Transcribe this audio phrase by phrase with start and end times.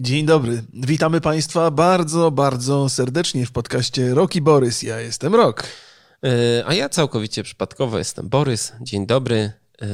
[0.00, 0.62] Dzień dobry.
[0.74, 4.82] Witamy Państwa bardzo, bardzo serdecznie w podcaście Roki Borys.
[4.82, 5.64] Ja jestem Rok.
[6.24, 8.72] E, a ja całkowicie przypadkowo jestem Borys.
[8.80, 9.52] Dzień dobry.
[9.82, 9.86] E,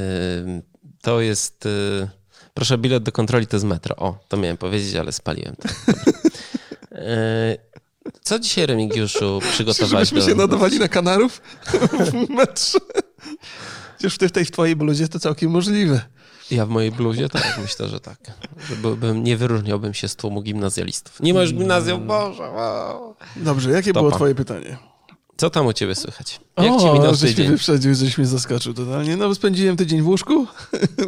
[1.01, 1.65] to jest.
[1.65, 2.09] E,
[2.53, 3.95] proszę, bilet do kontroli to jest metro.
[3.95, 5.69] O, to miałem powiedzieć, ale spaliłem to.
[8.21, 10.09] Co dzisiaj, Remigiuszu, przygotowałeś?
[10.09, 10.25] Żebyśmy do...
[10.25, 11.41] się nadawali na kanarów
[12.13, 12.79] w metrze.
[13.95, 16.14] Chociaż w tej w twojej bluzie to całkiem możliwe.
[16.51, 17.29] Ja w mojej bluzie?
[17.29, 18.17] Tak, myślę, że tak.
[18.81, 21.19] Byłbym, nie wyróżniałbym się z tłumu gimnazjalistów.
[21.19, 22.07] Nie masz gimnazjum?
[22.07, 23.15] Boże, wow.
[23.35, 23.99] Dobrze, jakie Topa.
[23.99, 24.77] było twoje pytanie?
[25.37, 26.39] Co tam u ciebie słychać?
[26.57, 27.45] Jak o, ci minął żeś tydzień?
[27.45, 29.17] mnie wyprzedził, żeś mnie zaskoczył totalnie.
[29.17, 30.47] No, spędziłem tydzień w łóżku,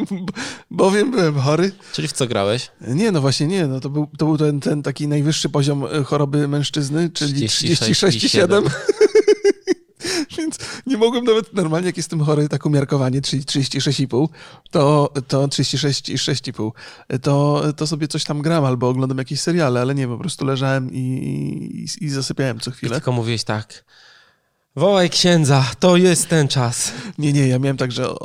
[0.72, 1.72] bowiem byłem chory.
[1.94, 2.72] Czyli w co grałeś?
[2.88, 3.68] Nie, no właśnie nie.
[3.68, 8.70] No, to był, to był ten, ten taki najwyższy poziom e, choroby mężczyzny, czyli 36,7.
[10.38, 10.58] Więc
[10.88, 14.28] nie mogłem nawet normalnie, jak jestem chory, tak umiarkowanie, czyli 36,5,
[14.72, 16.72] to, to 36,6,5,
[17.22, 20.94] to, to sobie coś tam gram albo oglądam jakieś seriale, ale nie, po prostu leżałem
[20.94, 20.98] i,
[22.00, 22.92] i, i zasypiałem co chwilę.
[22.92, 23.84] I tylko mówiłeś tak,
[24.78, 26.92] Wołaj księdza, to jest ten czas.
[27.18, 28.16] Nie, nie, ja miałem tak, że e,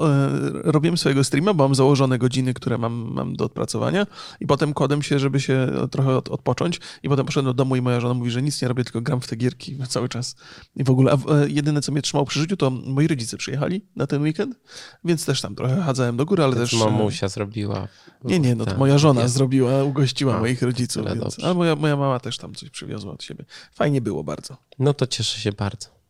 [0.53, 4.06] robiłem swojego streama, bo mam założone godziny, które mam, mam do odpracowania
[4.41, 7.83] i potem kładłem się, żeby się trochę od, odpocząć i potem poszedłem do domu i
[7.83, 10.36] moja żona mówi, że nic nie robię, tylko gram w te gierki cały czas.
[10.77, 13.86] I w ogóle, a e, jedyne, co mnie trzymało przy życiu, to moi rodzice przyjechali
[13.97, 14.61] na ten weekend,
[15.05, 16.73] więc też tam trochę chadzałem do góry, ale też...
[16.73, 17.89] Mamusia zrobiła.
[18.25, 21.45] Nie, nie, no to moja żona zrobiła, ugościła a, moich rodziców, więc...
[21.45, 23.45] a moja, moja mama też tam coś przywiozła od siebie.
[23.75, 24.56] Fajnie było bardzo.
[24.78, 26.02] No to cieszę się bardzo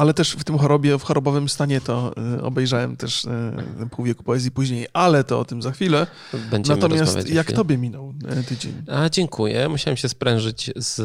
[0.00, 3.28] ale też w tym chorobie, w chorobowym stanie to y, obejrzałem też y,
[3.90, 6.06] pół wieku poezji później, ale to o tym za chwilę.
[6.50, 8.72] Będziemy Natomiast jak tobie minął y, tydzień?
[8.88, 9.68] A, dziękuję.
[9.68, 11.00] Musiałem się sprężyć z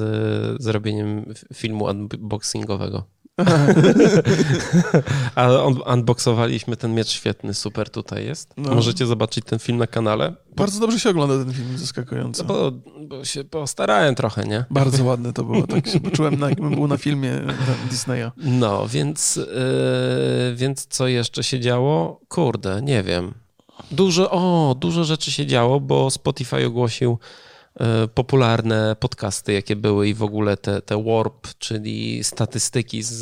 [0.61, 3.03] zrobieniem filmu unboxingowego.
[5.36, 8.53] Ale un unboxowaliśmy ten miecz świetny, super tutaj jest.
[8.58, 8.75] No.
[8.75, 10.33] Możecie zobaczyć ten film na kanale.
[10.55, 12.44] Bardzo dobrze się ogląda ten film, zaskakujący.
[12.44, 12.72] No bo,
[13.08, 14.66] bo, się postarałem trochę, nie?
[14.69, 17.41] Bardzo ładne to było, tak się poczułem, na, jakbym był na filmie
[17.89, 18.31] Disneya.
[18.38, 19.45] No, więc, yy,
[20.56, 22.22] więc co jeszcze się działo?
[22.28, 23.34] Kurde, nie wiem.
[23.91, 27.44] Dużo, o, dużo rzeczy się działo, bo Spotify ogłosił E,
[28.13, 33.19] popularne podcasty, jakie były i w ogóle te, te warp, czyli statystyki z,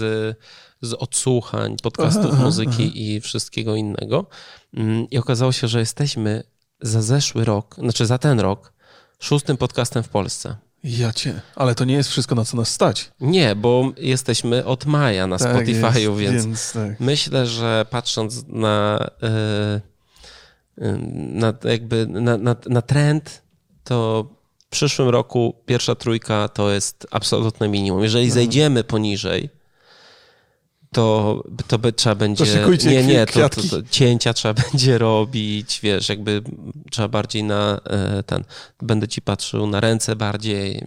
[0.82, 2.94] z odsłuchań podcastów aha, muzyki aha.
[2.96, 4.26] i wszystkiego innego.
[4.74, 6.44] Mm, I okazało się, że jesteśmy
[6.82, 8.74] za zeszły rok, znaczy za ten rok,
[9.20, 10.56] szóstym podcastem w Polsce.
[10.84, 13.12] Ja cię, ale to nie jest wszystko, na co nas stać.
[13.20, 17.00] Nie, bo jesteśmy od maja na tak Spotify'u, więc, więc tak.
[17.00, 19.10] myślę, że patrząc na,
[20.78, 20.98] yy,
[21.34, 23.44] na jakby na, na, na trend,
[23.84, 24.28] to
[24.74, 28.04] przyszłym roku pierwsza trójka to jest absolutne minimum.
[28.04, 28.34] Jeżeli mhm.
[28.34, 29.50] zejdziemy poniżej,
[30.94, 32.46] to, to by, trzeba będzie.
[32.46, 36.42] To nie, nie, to, to, to, cięcia trzeba będzie robić, wiesz, jakby
[36.92, 38.44] trzeba bardziej na e, ten.
[38.82, 40.86] Będę ci patrzył na ręce bardziej.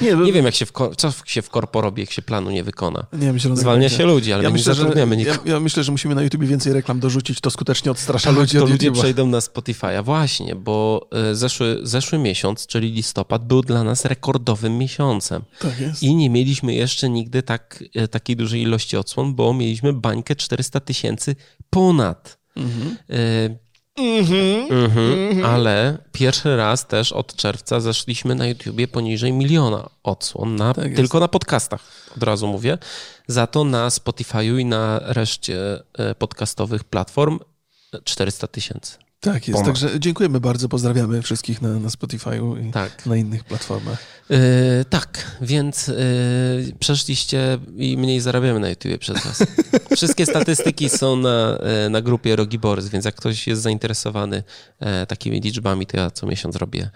[0.00, 2.64] Nie, nie wiem, jak się w, co się w korpo robi, jak się planu nie
[2.64, 3.06] wykona.
[3.12, 5.40] Nie, myślę, Zwalnia się ludzi, ale ja myślę, nie zatrudniamy że, nikogo.
[5.44, 8.58] Ja, ja, myślę, że musimy na YouTube więcej reklam dorzucić, to skutecznie odstrasza tak, ludzi
[8.58, 10.04] to od ludzie przejdą na Spotify'a.
[10.04, 15.42] Właśnie, bo e, zeszły, zeszły miesiąc, czyli listopad, był dla nas rekordowym miesiącem.
[15.58, 16.02] Tak jest.
[16.02, 20.80] I nie mieliśmy jeszcze nigdy tak, e, takiej dużej ilości odsłon, bo mieliśmy bańkę 400
[20.80, 21.36] tysięcy
[21.70, 22.38] ponad.
[22.56, 22.96] Mhm.
[23.96, 24.72] Mhm.
[24.84, 25.44] Mhm.
[25.44, 31.20] Ale pierwszy raz też od czerwca zeszliśmy na YouTubie poniżej miliona odsłon, na, tak tylko
[31.20, 31.82] na podcastach,
[32.16, 32.78] od razu mówię.
[33.26, 37.38] Za to na Spotify'u i na reszcie e, podcastowych platform
[38.04, 39.07] 400 tysięcy.
[39.20, 43.06] Tak jest, także dziękujemy bardzo, pozdrawiamy wszystkich na, na Spotify'u i tak.
[43.06, 43.98] na innych platformach.
[44.30, 44.38] Yy,
[44.90, 45.96] tak, więc yy,
[46.78, 49.42] przeszliście i mniej zarabiamy na YouTube przez was.
[49.96, 54.42] Wszystkie statystyki są na, yy, na grupie Rogi Borys, więc jak ktoś jest zainteresowany
[55.08, 56.90] takimi liczbami, to ja co miesiąc robię,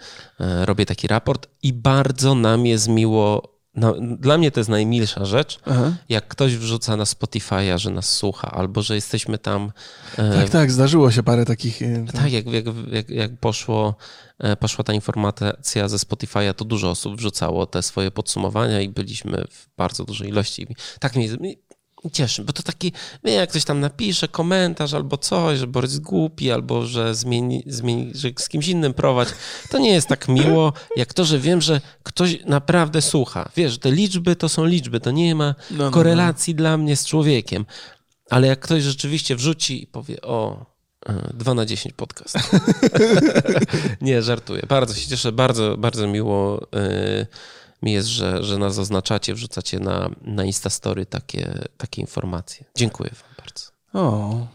[0.65, 5.59] robię taki raport i bardzo nam jest miło no, dla mnie to jest najmilsza rzecz,
[5.65, 5.93] Aha.
[6.09, 9.71] jak ktoś wrzuca na Spotify'a, że nas słucha, albo że jesteśmy tam.
[10.17, 11.81] E, tak, tak, zdarzyło się parę takich.
[11.81, 13.95] E, tak, jak, jak, jak, jak poszło,
[14.39, 19.45] e, poszła ta informacja ze Spotify'a, to dużo osób wrzucało te swoje podsumowania i byliśmy
[19.51, 20.67] w bardzo dużej ilości.
[20.99, 21.29] Tak mi
[22.09, 22.91] cieszy, bo to taki,
[23.23, 28.29] jak ktoś tam napisze komentarz albo coś, że Borys głupi, albo że zmieni, zmieni, że
[28.37, 29.29] z kimś innym prowadź,
[29.69, 33.49] to nie jest tak miło, jak to, że wiem, że ktoś naprawdę słucha.
[33.55, 36.57] Wiesz, te liczby to są liczby, to nie ma no, no, korelacji no.
[36.57, 37.65] dla mnie z człowiekiem.
[38.29, 40.65] Ale jak ktoś rzeczywiście wrzuci i powie, o,
[41.33, 42.37] 2 e, na 10 podcast.
[44.01, 44.61] nie, żartuję.
[44.67, 46.67] Bardzo się cieszę, bardzo, bardzo miło.
[46.71, 47.27] Yy,
[47.83, 52.65] mi jest, że, że nas oznaczacie, wrzucacie na, na Instastory takie, takie informacje.
[52.75, 53.72] Dziękuję Wam bardzo.
[53.93, 54.47] O,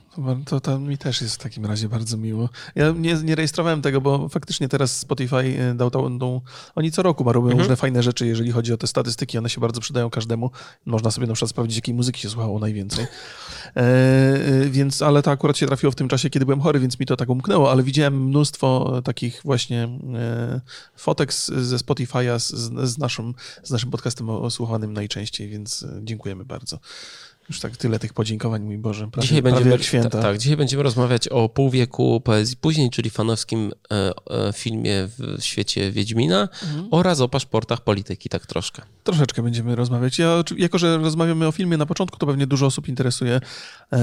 [0.44, 2.49] to, to mi też jest w takim razie bardzo miło.
[2.75, 6.40] Ja nie, nie rejestrowałem tego, bo faktycznie teraz Spotify e, dał tą, tą
[6.75, 7.58] oni co roku robią mhm.
[7.58, 10.50] różne fajne rzeczy, jeżeli chodzi o te statystyki, one się bardzo przydają każdemu.
[10.87, 13.06] Można sobie na przykład sprawdzić, jakiej muzyki się słuchało najwięcej.
[13.76, 17.00] E, e, więc, ale to akurat się trafiło w tym czasie, kiedy byłem chory, więc
[17.00, 20.61] mi to tak umknęło, ale widziałem mnóstwo takich właśnie e,
[20.96, 22.50] fotek z, ze Spotify'a z,
[22.90, 26.79] z, naszym, z naszym podcastem osłuchanym najczęściej, więc e, dziękujemy bardzo.
[27.48, 29.08] Już tak tyle tych podziękowań, mój Boże.
[29.10, 30.22] Prawie, dzisiaj będziemy, jak święta.
[30.22, 35.36] Tak, dzisiaj będziemy rozmawiać o pół wieku poezji później, czyli fanowskim e, e, filmie w
[35.40, 36.88] świecie Wiedźmina mhm.
[36.90, 38.82] oraz o paszportach polityki, tak troszkę.
[39.04, 40.18] Troszeczkę będziemy rozmawiać.
[40.18, 43.40] Ja, jako, że rozmawiamy o filmie na początku, to pewnie dużo osób interesuje,
[43.92, 43.98] e,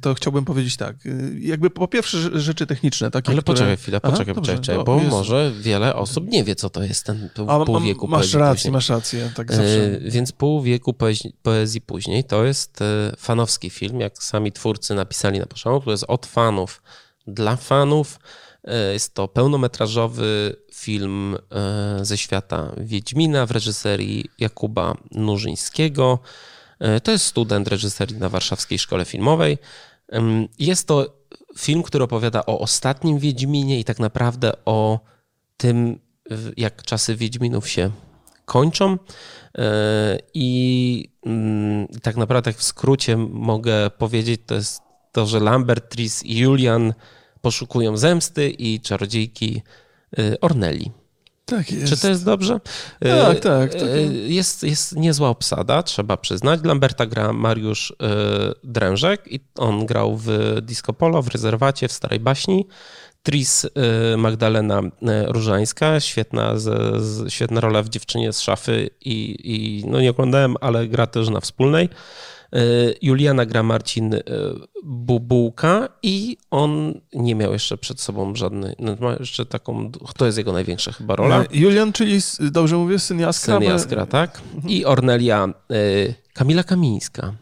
[0.00, 0.96] to chciałbym powiedzieć tak.
[1.06, 1.10] E,
[1.40, 3.10] jakby po pierwsze rzeczy techniczne.
[3.10, 3.54] Takie, Ale które...
[3.54, 5.10] poczekaj chwilę, poczekaj, Aha, poczekaj, dobrze, bo Jezu.
[5.10, 8.38] może wiele osób nie wie, co to jest ten pół, A, pół wieku masz poezji
[8.38, 8.72] rację, później.
[8.72, 9.92] Masz rację, masz rację.
[10.00, 12.81] Tak więc pół wieku poezji, poezji później to jest
[13.18, 15.84] fanowski film, jak sami twórcy napisali na początku.
[15.84, 16.82] To jest od fanów
[17.26, 18.18] dla fanów.
[18.64, 26.18] E, jest to pełnometrażowy film e, ze świata Wiedźmina w reżyserii Jakuba Nurzyńskiego.
[27.02, 29.58] To jest student reżyserii na Warszawskiej Szkole Filmowej.
[30.58, 31.22] Jest to
[31.58, 35.00] film, który opowiada o ostatnim Wiedźminie i tak naprawdę o
[35.56, 35.98] tym,
[36.56, 37.90] jak czasy Wiedźminów się
[38.44, 38.98] kończą.
[39.58, 45.88] E, I mm, tak naprawdę, tak w skrócie mogę powiedzieć, to jest to, że Lambert,
[45.88, 46.94] Tris i Julian
[47.40, 49.62] poszukują zemsty i czarodziejki
[50.18, 50.90] e, Orneli.
[51.44, 51.92] Tak jest.
[51.92, 52.60] Czy to jest dobrze?
[53.00, 53.72] Tak, tak.
[53.72, 53.82] tak.
[54.26, 56.60] Jest, jest niezła obsada, trzeba przyznać.
[56.64, 57.96] Lamberta gra Mariusz
[58.64, 62.66] Drężek i on grał w Disco Polo, w Rezerwacie, w Starej Baśni.
[63.22, 64.90] Tris y, Magdalena y,
[65.26, 70.56] Różańska, świetna, z, z, świetna rola w Dziewczynie z szafy i, i no nie oglądałem,
[70.60, 71.88] ale gra też na wspólnej.
[72.56, 74.14] Y, Juliana gra Marcin
[74.84, 80.38] Bubułka i on nie miał jeszcze przed sobą żadnej, no ma jeszcze taką, to jest
[80.38, 81.44] jego największa chyba rola.
[81.52, 83.58] Julian, czyli dobrze mówię, syn Jaskra?
[83.58, 84.40] Syn Jaskra, tak.
[84.68, 85.48] I Ornelia
[86.34, 87.34] Kamila Kamińska.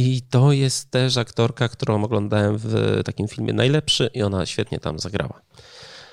[0.00, 4.98] I to jest też aktorka, którą oglądałem w takim filmie Najlepszy i ona świetnie tam
[4.98, 5.40] zagrała.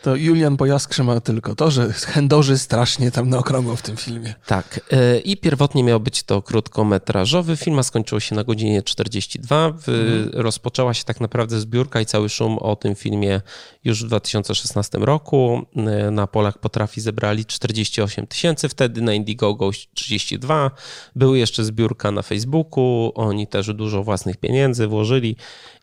[0.06, 4.34] To Julian Pojaskrze ma tylko to, że chędoży strasznie tam na okrągło w tym filmie.
[4.46, 4.80] Tak.
[4.92, 9.66] E, I pierwotnie miał być to krótkometrażowy film, a skończyło się na godzinie 42.
[9.66, 10.30] Mhm.
[10.34, 13.42] Rozpoczęła się tak naprawdę zbiórka i cały szum o tym filmie
[13.84, 15.66] już w 2016 roku.
[15.76, 20.72] E, na Polach Potrafi zebrali 48 tysięcy, wtedy na Indiegogo 32.
[21.16, 25.36] Były jeszcze zbiórka na Facebooku, oni też dużo własnych pieniędzy włożyli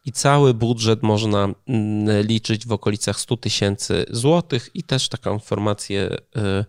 [0.04, 6.10] i cały budżet można mm, liczyć w okolicach 100 tysięcy złotych i też taką informację
[6.10, 6.64] y,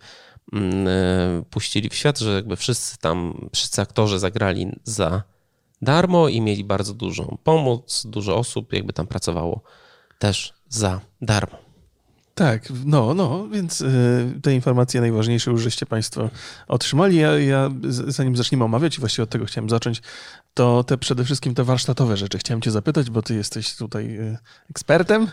[0.54, 5.24] mm, y, puścili w świat, że jakby wszyscy tam, wszyscy aktorzy zagrali za
[5.82, 9.62] darmo i mieli bardzo dużą pomoc, dużo osób jakby tam pracowało
[10.20, 11.63] też za darmo.
[12.36, 16.30] Tak, no, no, więc y, te informacje najważniejsze już żeście Państwo
[16.68, 17.18] otrzymali.
[17.18, 17.72] Ja, ja,
[18.08, 20.02] zanim zaczniemy omawiać, i właściwie od tego chciałem zacząć,
[20.54, 24.38] to te przede wszystkim te warsztatowe rzeczy chciałem Cię zapytać, bo Ty jesteś tutaj y,
[24.70, 25.28] ekspertem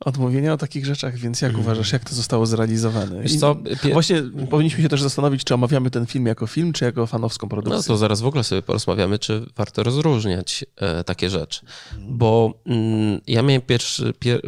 [0.00, 1.62] odmówienia o takich rzeczach, więc jak mm.
[1.62, 3.22] uważasz, jak to zostało zrealizowane?
[3.22, 3.92] Wiesz co, pie...
[3.92, 7.76] Właśnie powinniśmy się też zastanowić, czy omawiamy ten film jako film, czy jako fanowską produkcję.
[7.76, 11.60] No to zaraz w ogóle sobie porozmawiamy, czy warto rozróżniać e, takie rzeczy.
[12.08, 14.40] Bo mm, ja miałem pierwszy, pier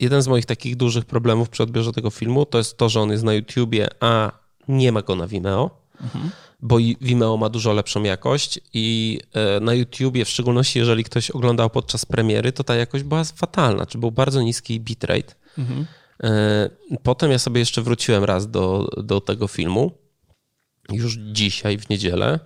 [0.00, 3.10] jeden z moich takich dużych problemów przy odbiorze tego filmu to jest to, że on
[3.10, 4.32] jest na YouTubie, a
[4.68, 5.70] nie ma go na Vimeo,
[6.02, 6.30] mhm.
[6.60, 11.70] bo Vimeo ma dużo lepszą jakość i e, na YouTubie, w szczególności jeżeli ktoś oglądał
[11.70, 15.34] podczas premiery, to ta jakość była fatalna, czy był bardzo niski bitrate.
[15.58, 15.86] Mhm.
[16.22, 16.70] E,
[17.02, 19.92] potem ja sobie jeszcze wróciłem raz do, do tego filmu,
[20.92, 22.40] już dzisiaj w niedzielę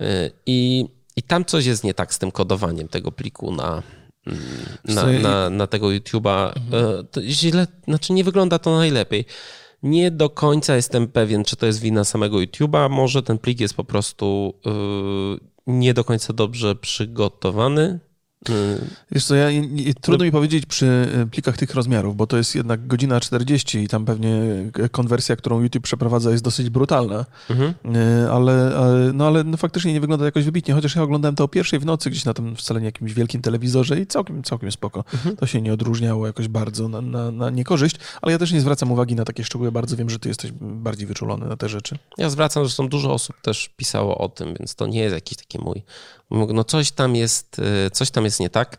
[0.00, 0.84] e, i,
[1.16, 3.82] i tam coś jest nie tak z tym kodowaniem tego pliku na,
[4.84, 6.52] na, na, na tego YouTube'a.
[6.56, 7.06] Mhm.
[7.28, 9.24] źle, znaczy nie wygląda to najlepiej.
[9.82, 12.90] Nie do końca jestem pewien, czy to jest wina samego YouTube'a.
[12.90, 18.00] Może ten plik jest po prostu yy, nie do końca dobrze przygotowany.
[19.12, 19.48] Wiesz co, ja,
[20.00, 20.86] trudno mi powiedzieć przy
[21.22, 24.40] e, plikach tych rozmiarów, bo to jest jednak godzina 40 i tam pewnie
[24.90, 27.74] konwersja, którą YouTube przeprowadza jest dosyć brutalna, mhm.
[28.30, 28.72] Ale,
[29.14, 31.86] no ale no faktycznie nie wygląda jakoś wybitnie, chociaż ja oglądałem to o pierwszej w
[31.86, 35.04] nocy gdzieś na tym wcale nie jakimś wielkim telewizorze i całkiem, całkiem spoko.
[35.14, 35.36] Mhm.
[35.36, 38.92] To się nie odróżniało jakoś bardzo na, na, na niekorzyść, ale ja też nie zwracam
[38.92, 41.98] uwagi na takie szczegóły, bardzo wiem, że ty jesteś bardziej wyczulony na te rzeczy.
[42.18, 45.58] Ja zwracam, zresztą dużo osób też pisało o tym, więc to nie jest jakiś taki
[45.58, 45.82] mój
[46.30, 48.78] no coś tam jest, y, coś tam jest nie tak.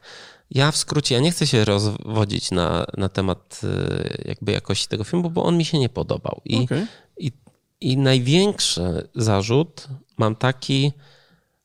[0.52, 5.04] Ja w skrócie, ja nie chcę się rozwodzić na, na temat y, jakby jakości tego
[5.04, 6.42] filmu, bo on mi się nie podobał.
[6.46, 6.88] I, okay.
[7.18, 7.32] i,
[7.82, 9.88] i największy zarzut
[10.18, 10.92] mam taki,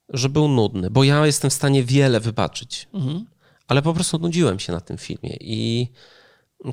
[0.08, 3.26] że był nudny, bo ja jestem w stanie wiele wybaczyć, mhm.
[3.68, 5.88] ale po prostu nudziłem się na tym filmie i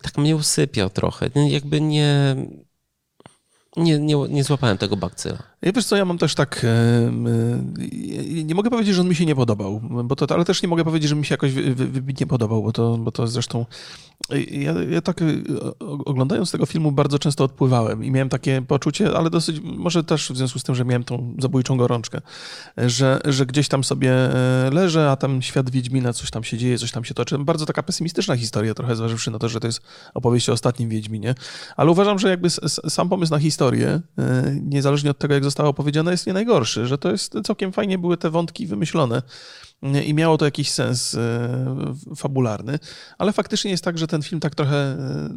[0.01, 1.29] tak mnie usypiał trochę.
[1.49, 2.35] Jakby nie,
[3.77, 5.48] nie, nie, nie złapałem tego bakcyla.
[5.61, 6.65] Ja wiesz co, ja mam też tak,
[8.43, 10.83] nie mogę powiedzieć, że on mi się nie podobał, bo to, ale też nie mogę
[10.83, 13.65] powiedzieć, że mi się jakoś wybitnie podobał, bo to, bo to zresztą,
[14.51, 15.19] ja, ja tak
[16.05, 20.37] oglądając tego filmu bardzo często odpływałem i miałem takie poczucie, ale dosyć, może też w
[20.37, 22.21] związku z tym, że miałem tą zabójczą gorączkę,
[22.77, 26.77] że, że gdzieś tam sobie e, leżę, a tam świat Wiedźmina, coś tam się dzieje,
[26.77, 27.37] coś tam się toczy.
[27.37, 29.81] Bardzo taka pesymistyczna historia trochę, zważywszy na to, że to jest
[30.13, 31.35] opowieść o ostatnim Wiedźminie,
[31.77, 32.49] ale uważam, że jakby
[32.89, 36.97] sam pomysł na historię, e, niezależnie od tego, jak zostało powiedziane, jest nie najgorszy, że
[36.97, 39.21] to jest całkiem fajnie były te wątki wymyślone
[40.05, 42.79] i miało to jakiś sens e, fabularny,
[43.17, 45.29] ale faktycznie jest tak, że ten film tak trochę e,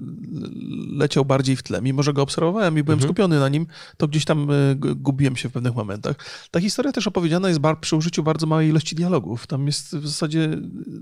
[0.93, 1.83] leciał bardziej w tle.
[1.83, 3.09] Mimo, że go obserwowałem i byłem mhm.
[3.09, 3.67] skupiony na nim,
[3.97, 6.17] to gdzieś tam e, gubiłem się w pewnych momentach.
[6.51, 9.47] Ta historia też opowiedziana jest przy użyciu bardzo małej ilości dialogów.
[9.47, 10.59] Tam jest w zasadzie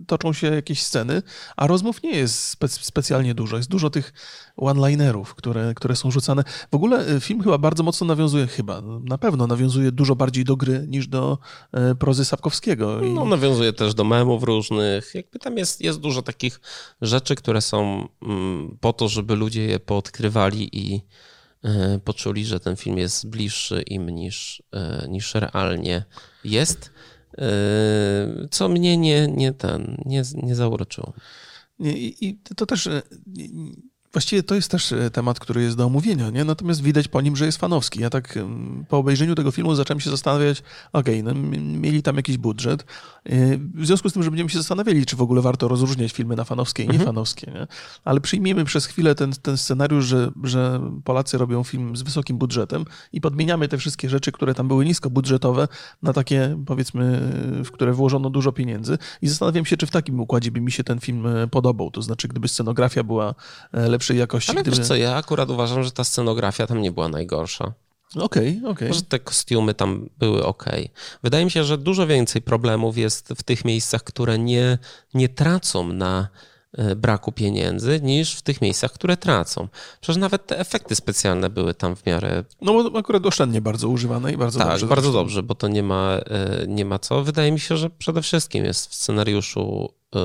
[0.06, 1.22] toczą się jakieś sceny,
[1.56, 3.56] a rozmów nie jest spe specjalnie dużo.
[3.56, 4.12] Jest dużo tych
[4.60, 6.44] one-linerów, które, które są rzucane.
[6.70, 10.84] W ogóle film chyba bardzo mocno nawiązuje, chyba, na pewno nawiązuje dużo bardziej do gry
[10.88, 11.38] niż do
[11.98, 13.00] prozy Sapkowskiego.
[13.14, 15.14] No, nawiązuje też do memów różnych.
[15.14, 16.60] Jakby tam jest, jest dużo takich
[17.02, 21.00] rzeczy, które są mm, po to, żeby ludzie je poodkrywali i
[21.64, 26.04] e, poczuli, że ten film jest bliższy im niż, e, niż realnie
[26.44, 26.90] jest.
[27.38, 27.48] E,
[28.50, 31.12] co mnie nie, nie ten, nie, nie zauroczyło.
[31.78, 32.88] I, I to też
[34.12, 36.44] Właściwie to jest też e, temat, który jest do omówienia, nie?
[36.44, 38.00] natomiast widać po nim, że jest fanowski.
[38.00, 38.38] Ja tak
[38.88, 40.62] po obejrzeniu tego filmu zacząłem się zastanawiać,
[40.92, 41.48] okej, okay, no,
[41.78, 42.82] mieli tam jakiś budżet.
[43.24, 46.36] E, w związku z tym, że będziemy się zastanawiali, czy w ogóle warto rozróżniać filmy
[46.36, 47.00] na fanowskie i mhm.
[47.00, 47.50] niefanowskie.
[47.50, 47.66] Nie?
[48.04, 52.84] Ale przyjmijmy przez chwilę ten, ten scenariusz, że, że Polacy robią film z wysokim budżetem
[53.12, 55.68] i podmieniamy te wszystkie rzeczy, które tam były niskobudżetowe,
[56.02, 57.20] na takie, powiedzmy,
[57.64, 58.98] w które włożono dużo pieniędzy.
[59.22, 61.90] I zastanawiam się, czy w takim układzie by mi się ten film e, podobał.
[61.90, 63.34] To znaczy, gdyby scenografia była
[63.72, 64.50] lepsza, lepszej jakości.
[64.50, 64.76] Ale gdyby...
[64.76, 67.72] wiesz co, ja akurat uważam, że ta scenografia tam nie była najgorsza.
[68.16, 68.88] Okej, okay, okej.
[68.88, 68.92] Okay.
[68.92, 70.64] Że te kostiumy tam były ok.
[71.22, 74.78] Wydaje mi się, że dużo więcej problemów jest w tych miejscach, które nie,
[75.14, 76.28] nie tracą na
[76.96, 79.68] braku pieniędzy, niż w tych miejscach, które tracą.
[80.00, 82.44] Przecież nawet te efekty specjalne były tam w miarę...
[82.62, 84.80] No bo akurat oszczędnie bardzo używane i bardzo tak, dobrze.
[84.80, 87.24] Tak, bardzo dobrze, bo to nie ma, e, nie ma co.
[87.24, 90.20] Wydaje mi się, że przede wszystkim jest w scenariuszu e,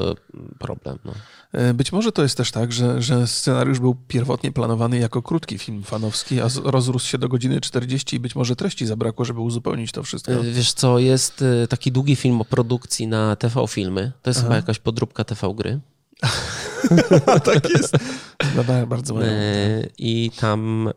[0.59, 0.99] problem.
[1.05, 1.13] No.
[1.51, 5.57] E, być może to jest też tak, że, że scenariusz był pierwotnie planowany jako krótki
[5.57, 9.91] film fanowski, a rozrósł się do godziny 40 i być może treści zabrakło, żeby uzupełnić
[9.91, 10.31] to wszystko.
[10.31, 14.11] E, wiesz co, jest e, taki długi film o produkcji na TV Filmy.
[14.21, 14.47] To jest Aha.
[14.47, 15.79] chyba jakaś podróbka TV Gry.
[17.45, 17.97] tak jest.
[18.55, 19.89] No, bardzo ładnie.
[19.97, 20.89] I tam,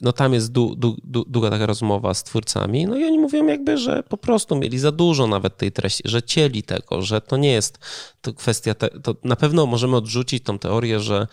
[0.00, 3.46] no tam jest du, du, du, długa taka rozmowa z twórcami, no i oni mówią
[3.46, 7.36] jakby, że po prostu mieli za dużo nawet tej treści, że cieli tego, że to
[7.36, 7.78] nie jest
[8.20, 11.26] to kwestia, te, to na pewno możemy odrzucić tą teorię, że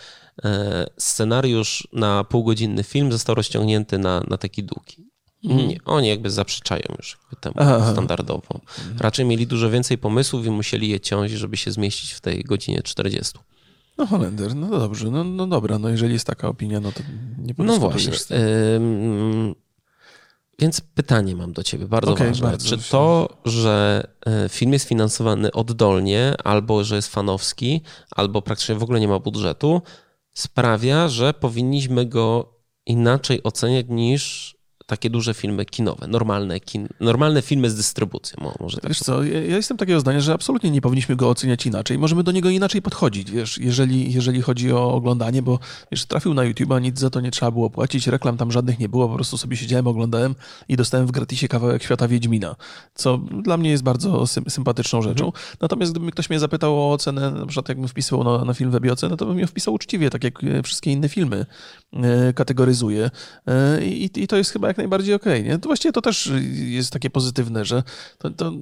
[0.44, 5.11] e, scenariusz na półgodzinny film został rozciągnięty na, na taki długi.
[5.44, 5.68] Mhm.
[5.70, 7.92] Nie, oni jakby zaprzeczają już temu Aha.
[7.92, 8.60] standardowo.
[9.00, 12.82] Raczej mieli dużo więcej pomysłów i musieli je ciąć, żeby się zmieścić w tej godzinie
[12.84, 13.40] 40.
[13.98, 17.00] No Holender, no dobrze, no, no dobra, no jeżeli jest taka opinia, no to
[17.38, 18.14] nie No właśnie.
[18.76, 19.56] Ym,
[20.60, 22.48] więc pytanie mam do ciebie, bardzo okay, ważne.
[22.48, 27.82] Bardzo Czy to, że e, film jest finansowany oddolnie, albo że jest fanowski,
[28.12, 29.82] albo praktycznie w ogóle nie ma budżetu,
[30.34, 32.56] sprawia, że powinniśmy go
[32.86, 34.56] inaczej oceniać niż
[34.92, 38.52] takie duże filmy kinowe, normalne, kin, normalne filmy z dystrybucją.
[38.60, 41.98] Może tak wiesz co, ja, jestem takiego zdania, że absolutnie nie powinniśmy go oceniać inaczej.
[41.98, 45.60] Możemy do niego inaczej podchodzić, wiesz, jeżeli, jeżeli chodzi o oglądanie, bo
[45.92, 48.80] wiesz, trafił na YouTube, a nic za to nie trzeba było płacić, reklam tam żadnych
[48.80, 50.36] nie było, po prostu sobie siedziałem, oglądałem
[50.70, 52.56] i dostałem w gratisie kawałek świata Wiedźmina,
[52.94, 55.26] co dla mnie jest bardzo sym, sympatyczną rzeczą.
[55.26, 55.44] Mhm.
[55.62, 59.10] Natomiast gdyby ktoś mnie zapytał o ocenę, na przykład jakbym wpisywał na, na film Webioce,
[59.10, 61.46] no to bym ją wpisał uczciwie, tak jak e, wszystkie inne filmy
[61.94, 63.10] e, kategoryzuję.
[63.48, 65.42] E, I, I to jest chyba jak najbardziej okej.
[65.42, 67.84] Okay, to właściwie to też jest takie pozytywne, że
[68.18, 68.54] to, to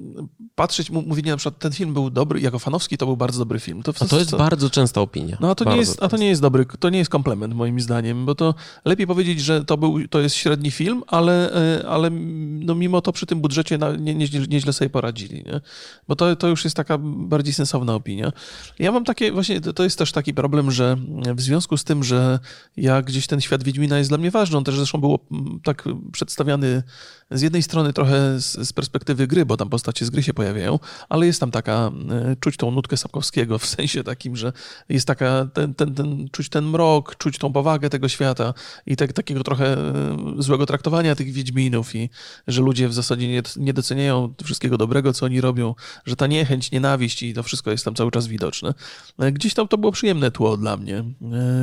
[0.54, 3.82] patrzeć, mówienie na przykład ten film był dobry, jako fanowski to był bardzo dobry film.
[3.82, 5.36] To, to jest bardzo częsta opinia.
[5.40, 7.80] No a to, nie jest, a to nie jest dobry, to nie jest komplement moim
[7.80, 12.10] zdaniem, bo to lepiej powiedzieć, że to, był, to jest średni film, ale, e, ale
[12.10, 15.60] no mimo to przy tym budżecie nie, nie, nieźle sobie poradzili, nie?
[16.08, 18.32] Bo to, to już jest taka bardziej sensowna opinia.
[18.78, 20.96] Ja mam takie, właśnie to jest też taki problem, że
[21.34, 22.38] w związku z tym, że
[22.76, 25.18] ja gdzieś ten świat Wiedźmina jest dla mnie ważny, on też zresztą było
[25.64, 26.82] tak przedstawiony
[27.30, 30.78] z jednej strony trochę z, z, perspektywy gry, bo tam postacie z gry się pojawiają,
[31.08, 34.52] ale jest tam taka, e, czuć tą nutkę Sapkowskiego w sensie takim, że
[34.88, 38.54] jest taka, ten, ten, ten, czuć ten mrok, czuć tą powagę tego świata
[38.86, 42.10] i tak, takiego trochę e, złego traktowania tych Wiedźminów i
[42.46, 45.74] że ludzie w zasadzie nie, nie doceniają wszystkiego dobrego, co oni robią,
[46.06, 48.74] że ta niechęć, nienawiść i to wszystko jest tam cały czas widoczne.
[49.18, 51.04] E, gdzieś tam to było przyjemne tło dla mnie,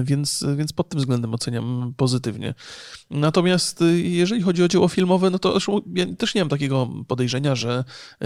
[0.04, 2.54] więc, więc pod tym względem oceniam pozytywnie.
[3.10, 5.58] Natomiast jeżeli chodzi o dzieło filmowe, no to
[5.96, 7.84] ja też nie mam takiego podejrzenia, że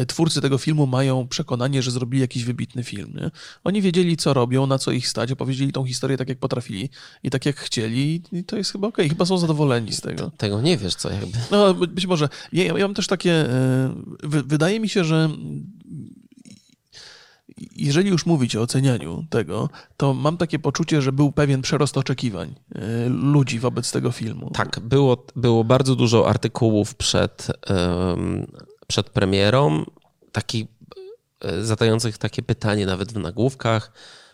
[0.08, 3.14] twórcy tego filmu mają przekonanie, że zrobili jakiś wybitny film.
[3.16, 3.32] Nie?
[3.64, 6.90] Oni wiedzieli, co robią, na co ich stać, opowiedzieli tą historię tak, jak potrafili
[7.24, 9.06] i tak, jak chcieli i to jest chyba okej.
[9.06, 9.10] Okay.
[9.10, 10.32] Chyba są zadowoleni z tego.
[10.38, 11.38] Tego nie wiesz, co jakby.
[11.52, 12.30] No, być może.
[12.54, 13.34] Ja, ja mam też takie...
[13.34, 15.30] E, wydaje mi się, że
[17.76, 22.56] jeżeli już mówić o ocenianiu tego, to mam takie poczucie, że był pewien przerost oczekiwań
[22.76, 24.52] e, ludzi wobec tego filmu.
[24.54, 27.48] Tak, było, było bardzo dużo artykułów przed,
[28.88, 29.86] przed premierą,
[30.32, 30.66] takich
[31.42, 33.92] e, zadających takie pytanie nawet w nagłówkach,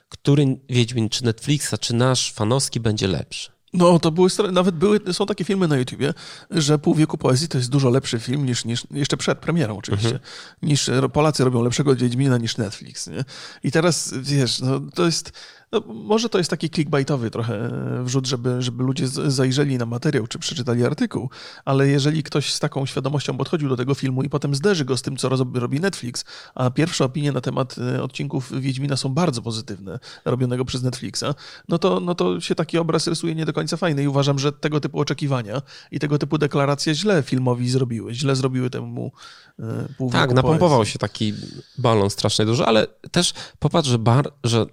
[0.09, 3.56] który Wiedźmin, czy Netflixa, czy nasz fanowski będzie lepszy?
[3.77, 6.13] No, to były, nawet były, są takie filmy na YouTubie,
[6.51, 10.11] że Pół wieku poezji to jest dużo lepszy film niż, niż jeszcze przed premierą oczywiście,
[10.11, 10.29] mhm.
[10.61, 13.23] niż Polacy robią lepszego Wiedźmina niż Netflix, nie?
[13.63, 15.31] I teraz, wiesz, no, to jest
[15.71, 17.69] no, może to jest taki clickbaitowy trochę
[18.03, 21.29] wrzut, żeby, żeby ludzie zajrzeli na materiał czy przeczytali artykuł,
[21.65, 25.01] ale jeżeli ktoś z taką świadomością podchodził do tego filmu i potem zderzy go z
[25.01, 29.99] tym, co robi Netflix, a pierwsze opinie na temat e, odcinków Wiedźmina są bardzo pozytywne,
[30.25, 31.25] robionego przez Netflixa,
[31.69, 34.51] no to, no to się taki obraz rysuje nie do końca fajny i uważam, że
[34.51, 39.11] tego typu oczekiwania i tego typu deklaracje źle filmowi zrobiły, źle zrobiły temu
[39.59, 40.93] e, pół Tak, napompował poezji.
[40.93, 41.33] się taki
[41.77, 44.65] balon strasznie duży, ale też popatrz, że, bar, że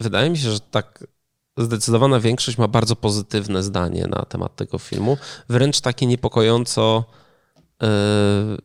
[0.00, 1.06] wydaje mi się, że tak
[1.58, 5.18] zdecydowana większość ma bardzo pozytywne zdanie na temat tego filmu,
[5.48, 7.04] wręcz takie niepokojąco
[7.82, 7.88] yy,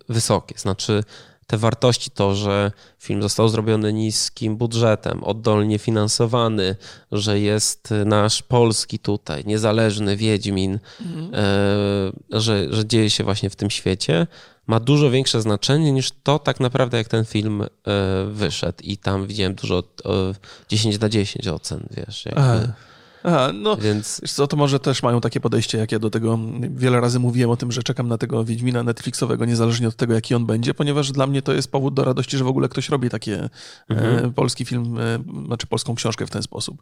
[0.09, 0.55] wysokie.
[0.57, 1.03] Znaczy,
[1.51, 6.75] te wartości, to, że film został zrobiony niskim budżetem, oddolnie finansowany,
[7.11, 11.31] że jest nasz polski tutaj, niezależny Wiedźmin, mhm.
[12.29, 14.27] że, że dzieje się właśnie w tym świecie,
[14.67, 17.67] ma dużo większe znaczenie niż to tak naprawdę, jak ten film e,
[18.31, 18.77] wyszedł.
[18.83, 19.83] I tam widziałem dużo
[20.69, 22.25] 10 na 10 ocen, wiesz.
[22.25, 22.73] Jakby.
[23.23, 24.21] Aha, no Więc...
[24.33, 27.57] co, to może też mają takie podejście, jak ja do tego wiele razy mówiłem o
[27.57, 31.27] tym, że czekam na tego Wiedźmina Netflixowego, niezależnie od tego, jaki on będzie, ponieważ dla
[31.27, 33.49] mnie to jest powód do radości, że w ogóle ktoś robi takie e,
[33.89, 34.25] mhm.
[34.25, 36.81] e, polski film, e, znaczy polską książkę w ten sposób.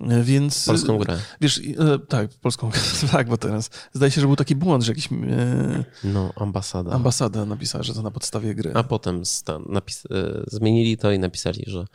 [0.00, 0.66] E, więc...
[0.66, 1.18] Polską grę.
[1.40, 2.70] Wiesz, e, tak, polską
[3.12, 5.08] tak, bo teraz zdaje się, że był taki błąd, że jakiś...
[5.12, 6.90] E, no, ambasada.
[6.92, 8.72] Ambasada napisała, że to na podstawie gry.
[8.74, 10.02] A potem stan, napis,
[10.46, 11.86] zmienili to i napisali, że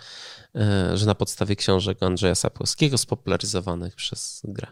[0.49, 0.49] E,
[0.94, 4.68] że na podstawie książek Andrzeja Sapkowskiego spopularyzowanych przez grę.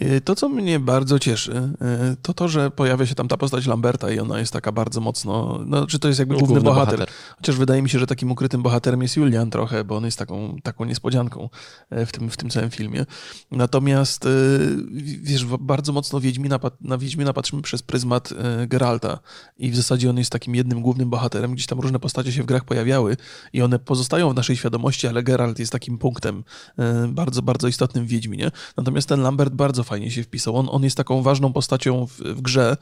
[0.00, 3.66] E, to, co mnie bardzo cieszy, e, to to, że pojawia się tam ta postać
[3.66, 6.98] Lamberta i ona jest taka bardzo mocno, no, czy to jest jakby główny, główny bohater.
[6.98, 7.14] bohater.
[7.36, 10.56] Chociaż wydaje mi się, że takim ukrytym bohaterem jest Julian trochę, bo on jest taką,
[10.62, 11.48] taką niespodzianką
[11.90, 13.06] w tym, w tym całym filmie.
[13.50, 14.28] Natomiast,
[15.22, 18.30] wiesz, bardzo mocno Wiedźmina, na Wiedźmina patrzymy przez pryzmat
[18.66, 19.18] Geralta
[19.58, 21.54] i w zasadzie on jest takim jednym głównym bohaterem.
[21.54, 23.16] Gdzieś tam różne postacie się w grach pojawiały
[23.52, 26.44] i one pozostają w naszej świadomości, ale Geralt jest takim punktem
[27.08, 28.50] bardzo, bardzo istotnym w Wiedźminie.
[28.76, 30.56] Natomiast ten Lambert bardzo fajnie się wpisał.
[30.56, 32.76] On, on jest taką ważną postacią w, w grze.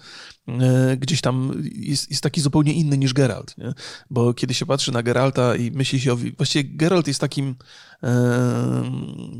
[0.49, 3.59] E, gdzieś tam jest, jest, taki zupełnie inny niż Geralt.
[3.59, 3.73] Nie?
[4.11, 6.17] Bo kiedy się patrzy na Geralta i myśli się o...
[6.37, 7.55] Właściwie Geralt jest takim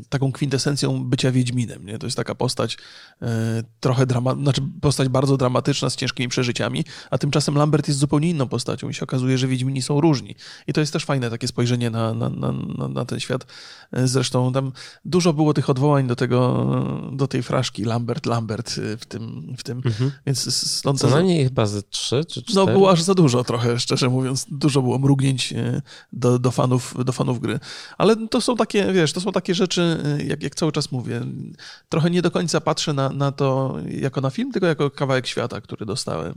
[0.09, 1.85] taką kwintesencją bycia Wiedźminem.
[1.85, 1.99] Nie?
[1.99, 2.77] To jest taka postać
[3.21, 8.29] e, trochę drama, znaczy postać bardzo dramatyczna z ciężkimi przeżyciami, a tymczasem Lambert jest zupełnie
[8.29, 10.35] inną postacią i się okazuje, że Wiedźmini są różni.
[10.67, 12.53] I to jest też fajne takie spojrzenie na, na, na,
[12.87, 13.45] na ten świat.
[13.91, 14.71] E, zresztą tam
[15.05, 16.65] dużo było tych odwołań do tego,
[17.17, 19.81] do tej fraszki Lambert, Lambert e, w tym, w tym.
[19.85, 20.11] Mhm.
[20.25, 20.99] więc stąd...
[20.99, 22.55] Co najmniej chyba ze trzy czy cztery?
[22.55, 24.45] No było aż za dużo trochę, szczerze mówiąc.
[24.51, 25.53] Dużo było mrugnięć
[26.13, 27.59] do, do, fanów, do fanów gry.
[27.97, 30.91] Ale to są są takie, wiesz, to są takie rzeczy, y, jak, jak cały czas
[30.91, 31.21] mówię,
[31.89, 35.61] trochę nie do końca patrzę na, na to jako na film, tylko jako kawałek świata,
[35.61, 36.33] który dostałem.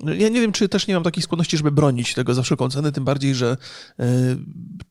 [0.00, 2.92] Ja nie wiem, czy też nie mam takiej skłonności, żeby bronić tego za wszelką cenę,
[2.92, 3.56] tym bardziej, że
[4.00, 4.04] y,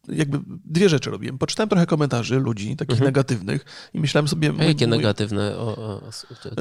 [0.07, 1.37] jakby dwie rzeczy robiłem.
[1.37, 3.07] Poczytałem trochę komentarzy ludzi, takich mhm.
[3.07, 4.53] negatywnych i myślałem sobie...
[4.59, 6.01] A jakie mój, negatywne o, o,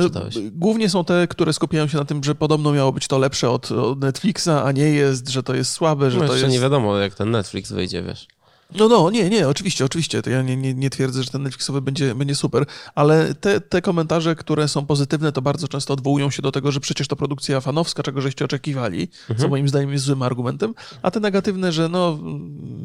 [0.02, 0.37] czytałeś?
[0.37, 3.50] Y, głównie są te, które skupiają się na tym, że podobno miało być to lepsze
[3.50, 6.48] od, od Netflixa, a nie jest, że to jest słabe, że no, to jest...
[6.48, 8.26] nie wiadomo, jak ten Netflix wyjdzie, wiesz.
[8.75, 10.23] No, no, nie, nie, oczywiście, oczywiście.
[10.23, 13.83] To ja nie, nie, nie twierdzę, że ten Netflixowy będzie, będzie super, ale te, te
[13.83, 17.61] komentarze, które są pozytywne, to bardzo często odwołują się do tego, że przecież to produkcja
[17.61, 19.41] fanowska, czego żeście oczekiwali, mhm.
[19.41, 22.19] co moim zdaniem jest złym argumentem, a te negatywne, że no,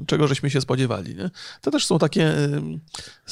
[0.08, 1.16] czego żeśmy się spodziewali.
[1.16, 1.30] Nie?
[1.62, 2.34] To też są takie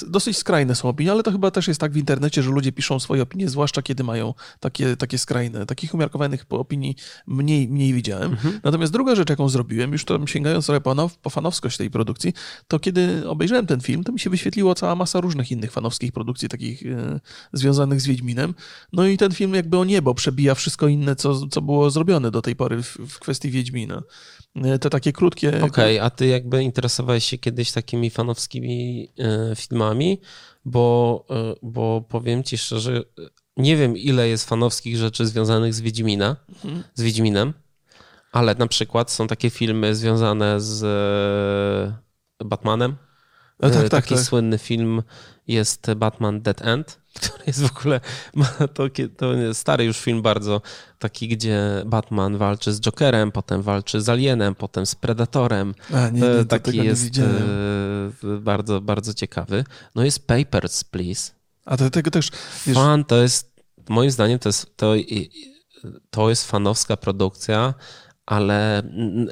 [0.08, 3.00] dosyć skrajne są opinie, ale to chyba też jest tak w internecie, że ludzie piszą
[3.00, 5.65] swoje opinie, zwłaszcza kiedy mają takie, takie skrajne.
[5.65, 6.96] Takich umiarkowanych opinii
[7.28, 8.32] mniej, mniej widziałem.
[8.32, 8.60] Mhm.
[8.63, 12.34] Natomiast druga rzecz, jaką zrobiłem, już to sięgając trochę po, po fanowskość tej produkcji,
[12.67, 16.49] to kiedy obejrzałem ten film, to mi się wyświetliło cała masa różnych innych fanowskich produkcji,
[16.49, 17.19] takich e,
[17.53, 18.53] związanych z Wiedźminem.
[18.93, 22.41] No i ten film jakby o niebo przebija wszystko inne, co, co było zrobione do
[22.41, 24.03] tej pory w, w kwestii Wiedźmina.
[24.55, 25.49] E, te takie krótkie.
[25.49, 30.21] Okej, okay, a ty jakby interesowałeś się kiedyś takimi fanowskimi e, filmami,
[30.65, 33.03] bo, e, bo powiem ci szczerze,
[33.58, 36.84] nie wiem ile jest fanowskich rzeczy związanych z Wiedźmina, mhm.
[36.93, 37.53] z Wiedźminem,
[38.31, 40.86] ale na przykład są takie filmy związane z
[42.45, 42.95] Batmanem.
[43.60, 44.24] No tak, tak, Taki tak.
[44.24, 45.04] słynny film
[45.48, 48.02] jest Batman Dead End który jest w ogóle,
[48.74, 48.84] to,
[49.17, 50.62] to stary już film bardzo,
[51.00, 55.76] taki, gdzie Batman walczy z Jokerem, potem walczy z Alienem, potem z Predatorem.
[55.93, 59.63] A, nie, nie, taki jest e, bardzo, bardzo ciekawy.
[59.95, 61.32] No jest Papers, Please.
[61.65, 62.30] A to tego też...
[62.65, 62.76] Wiesz...
[62.76, 64.93] Fan to jest, moim zdaniem to jest, to,
[66.10, 67.74] to jest fanowska produkcja,
[68.25, 68.83] ale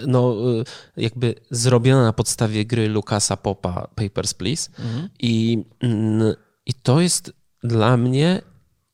[0.08, 0.36] no,
[0.98, 4.70] jakby zrobiona na podstawie gry Lucasa Popa Papers, Please.
[4.80, 5.10] Mhm.
[5.20, 5.64] I,
[6.66, 8.42] I to jest dla mnie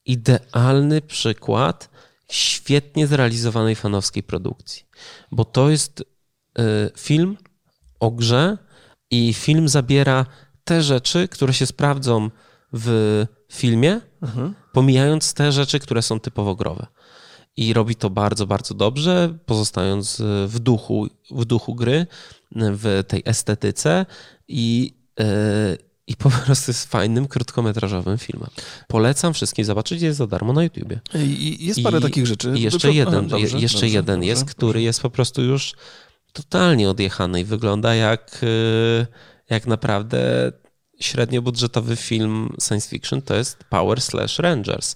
[0.05, 1.89] idealny przykład
[2.31, 4.83] świetnie zrealizowanej fanowskiej produkcji.
[5.31, 6.03] Bo to jest y,
[6.97, 7.38] film
[7.99, 8.57] o grze
[9.12, 10.25] i film zabiera
[10.63, 12.29] te rzeczy, które się sprawdzą
[12.73, 14.55] w filmie, mhm.
[14.73, 16.88] pomijając te rzeczy, które są typowo growe.
[17.60, 22.08] I robi to bardzo, bardzo dobrze, pozostając w duchu, w duchu gry,
[22.52, 24.06] w tej estetyce
[24.48, 25.24] i, y,
[26.08, 28.50] i po prostu jest fajnym, krótkometrażowym filmem.
[28.88, 31.00] Polecam wszystkim zobaczyć, jest za darmo na YouTubie.
[31.15, 32.54] I jest parę I, takich rzeczy.
[32.56, 35.74] I jeszcze jeden, dobrze, jeszcze dobrze, jeden dobrze, jest, który jest po prostu już
[36.34, 38.45] totalnie odjechany i wygląda jak,
[39.50, 40.52] jak naprawdę
[41.00, 44.95] średniobudżetowy film science fiction, to jest Power Slash Rangers.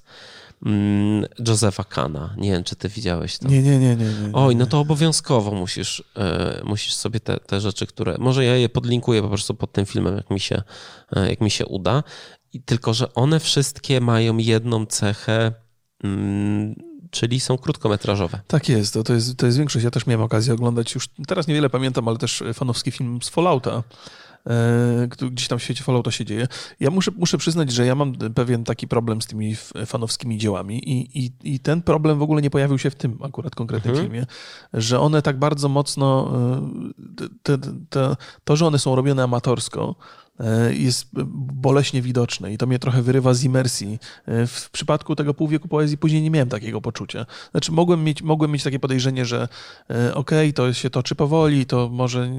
[0.66, 2.36] Mm, Josepha Kana.
[2.38, 3.48] Nie wiem, czy ty widziałeś to.
[3.48, 3.96] Nie, nie, nie.
[3.96, 8.16] nie, nie Oj, no to obowiązkowo musisz, e, musisz sobie te, te rzeczy, które...
[8.20, 10.62] Może ja je podlinkuję po prostu pod tym filmem, jak mi się,
[11.16, 12.04] e, jak mi się uda.
[12.54, 15.52] I tylko, że one wszystkie mają jedną cechę,
[16.04, 16.76] mm,
[17.12, 18.40] czyli są krótkometrażowe.
[18.48, 19.86] Tak jest, to, to jest, to jest większość.
[19.86, 23.84] Ja też miałem okazję oglądać już, teraz niewiele pamiętam, ale też fanowski film z Fallouta.
[24.50, 26.48] E, gdzieś tam w świecie Fallouta się dzieje.
[26.80, 31.26] Ja muszę, muszę przyznać, że ja mam pewien taki problem z tymi fanowskimi dziełami i,
[31.26, 34.12] i, i ten problem w ogóle nie pojawił się w tym akurat konkretnym mhm.
[34.12, 34.26] filmie,
[34.74, 36.32] że one tak bardzo mocno,
[37.22, 37.58] e, te,
[37.90, 39.96] te, to, że one są robione amatorsko,
[40.72, 41.08] jest
[41.54, 44.00] boleśnie widoczne i to mnie trochę wyrywa z imersji.
[44.26, 47.26] E, w przypadku tego półwieku poezji później nie miałem takiego poczucia.
[47.52, 49.48] Znaczy mogłem mieć, mogłem mieć takie podejrzenie, że
[49.90, 52.32] e, okej, okay, to się toczy powoli, to może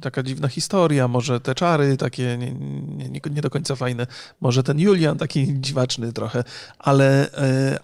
[0.00, 2.52] taka dziwna historia, może te czary takie nie,
[3.08, 4.06] nie, nie do końca fajne,
[4.40, 6.44] może ten Julian taki dziwaczny trochę,
[6.78, 7.30] ale,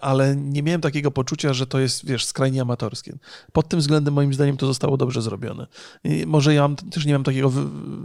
[0.01, 3.17] ale nie miałem takiego poczucia, że to jest, wiesz, skrajnie amatorskie.
[3.51, 5.67] Pod tym względem moim zdaniem to zostało dobrze zrobione.
[6.03, 7.51] I może ja mam, też nie mam takiego...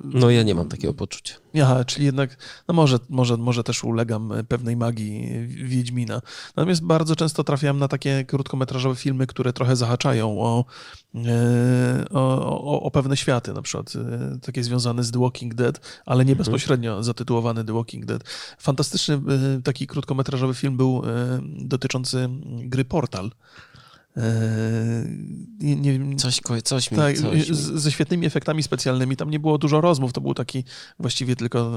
[0.04, 1.34] No ja nie mam takiego poczucia.
[1.60, 2.36] Aha, czyli jednak,
[2.68, 6.22] no może, może, może też ulegam pewnej magii Wiedźmina.
[6.56, 10.64] Natomiast bardzo często trafiam na takie krótkometrażowe filmy, które trochę zahaczają o,
[11.14, 16.02] e, o, o, o pewne światy, na przykład e, takie związane z The Walking Dead,
[16.06, 16.38] ale nie mhm.
[16.38, 18.24] bezpośrednio zatytułowany The Walking Dead.
[18.58, 19.20] Fantastyczny e,
[19.62, 21.02] taki krótkometrażowy film był
[21.42, 23.30] dotyczący gry Portal.
[25.58, 29.16] Nie, nie, coś, coś mi, tak, coś z, Ze świetnymi efektami specjalnymi.
[29.16, 30.64] Tam nie było dużo rozmów, to był taki
[30.98, 31.72] właściwie tylko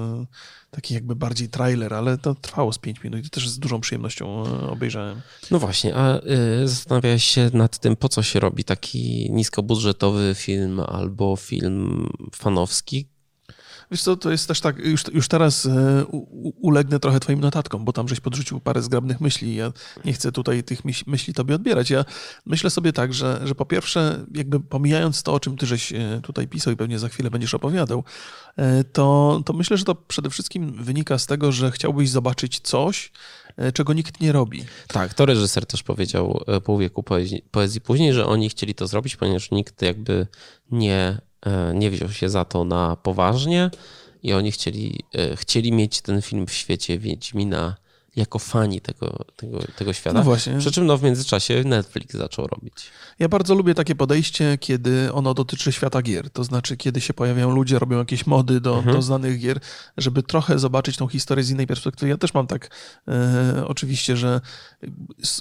[0.72, 4.46] taki jakby bardziej trailer, ale to trwało z 5 minut i też z dużą przyjemnością
[4.46, 5.22] e, obejrzałem.
[5.52, 6.20] No właśnie, a
[6.64, 13.08] y, zastanawiałeś się nad tym, po co się robi taki niskobudżetowy film albo film fanowski,
[13.92, 16.06] Wiesz co, to jest też tak, już, już teraz e,
[16.62, 19.56] ulegnę trochę twoim notatkom, bo tam żeś podrzucił parę zgrabnych myśli.
[19.56, 19.72] Ja
[20.06, 21.90] nie chcę tutaj tych myśli tobie odbierać.
[21.90, 22.06] Ja
[22.46, 26.20] myślę sobie tak, że, że po pierwsze, jakby pomijając to, o czym ty żeś e,
[26.24, 28.04] tutaj pisał i pewnie za chwilę będziesz opowiadał,
[28.58, 33.12] e, to, to myślę, że to przede wszystkim wynika z tego, że chciałbyś zobaczyć coś,
[33.74, 34.64] czego nikt nie robi.
[34.88, 39.16] Tak, to reżyser też powiedział pół wieku poezji, poezji później, że oni chcieli to zrobić,
[39.16, 40.28] ponieważ nikt jakby
[40.72, 41.22] nie
[41.74, 43.70] nie wziął się za to na poważnie
[44.24, 47.76] i oni chcieli, e, chcieli mieć ten film w świecie Wiedźmina
[48.16, 50.18] jako fani tego, tego, tego świata.
[50.18, 50.58] No właśnie.
[50.58, 52.74] Przy czym no, w międzyczasie Netflix zaczął robić.
[53.20, 56.30] Ja bardzo lubię takie podejście, kiedy ono dotyczy świata gier.
[56.30, 58.96] To znaczy, kiedy się pojawiają ludzie, robią jakieś mody do, mhm.
[58.96, 59.60] do znanych gier,
[59.98, 62.10] żeby trochę zobaczyć tą historię z innej perspektywy.
[62.10, 62.70] Ja też mam tak
[63.08, 64.42] e, oczywiście, że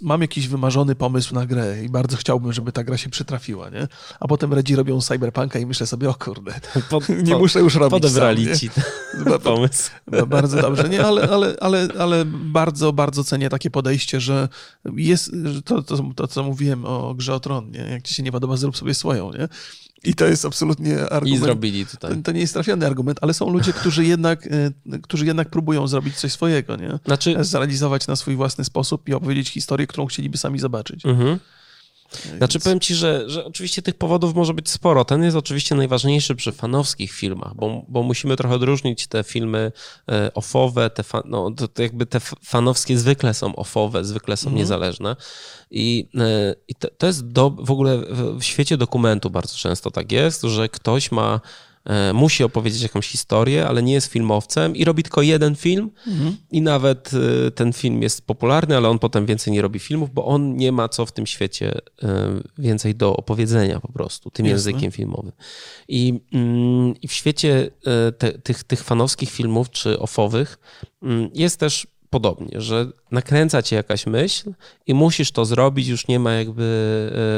[0.02, 3.88] mam jakiś wymarzony pomysł na grę i bardzo chciałbym, żeby ta gra się przytrafiła, nie?
[4.20, 6.60] A potem Redzi robią Cyberpunka i myślę sobie, o kurde,
[6.90, 8.70] pod, nie muszę już robić Podebrali sam, ci
[9.44, 9.90] pomysł.
[10.26, 11.04] Bardzo dobrze, nie?
[11.06, 12.24] Ale, ale, ale, ale
[12.64, 14.48] bardzo, bardzo cenię takie podejście, że
[14.96, 15.30] jest
[15.64, 17.80] to, to, to, co mówiłem o grze o tron, nie?
[17.80, 19.48] Jak ci się nie podoba, zrób sobie swoją, nie?
[20.04, 21.42] I to jest absolutnie argument.
[21.42, 22.16] I zrobili tutaj.
[22.16, 25.86] To, to, nie jest trafiony argument, ale są ludzie, którzy jednak, e, którzy jednak próbują
[25.86, 26.98] zrobić coś swojego, nie?
[27.04, 27.44] Znaczy...
[27.44, 31.06] Zrealizować na swój własny sposób i opowiedzieć historię, którą chcieliby sami zobaczyć.
[31.06, 31.38] Mhm.
[32.36, 35.04] Znaczy powiem ci, że, że oczywiście tych powodów może być sporo.
[35.04, 39.72] Ten jest oczywiście najważniejszy przy fanowskich filmach, bo, bo musimy trochę odróżnić te filmy
[40.08, 44.46] e, ofowe, te, fa, no, to, to jakby te fanowskie zwykle są ofowe, zwykle są
[44.46, 44.56] mhm.
[44.58, 45.16] niezależne.
[45.70, 47.98] I, e, i to, to jest do, w ogóle
[48.38, 51.40] w świecie dokumentu bardzo często tak jest, że ktoś ma
[52.14, 56.36] musi opowiedzieć jakąś historię, ale nie jest filmowcem i robi tylko jeden film mhm.
[56.50, 57.10] i nawet
[57.46, 60.72] e, ten film jest popularny, ale on potem więcej nie robi filmów, bo on nie
[60.72, 64.70] ma co w tym świecie e, więcej do opowiedzenia po prostu, tym Jasne.
[64.72, 65.32] językiem filmowym.
[65.88, 67.70] I, mm, i w świecie
[68.18, 70.58] te, tych, tych fanowskich filmów czy ofowych
[71.02, 74.54] mm, jest też podobnie, że nakręca cię jakaś myśl
[74.86, 76.66] i musisz to zrobić, już nie ma jakby,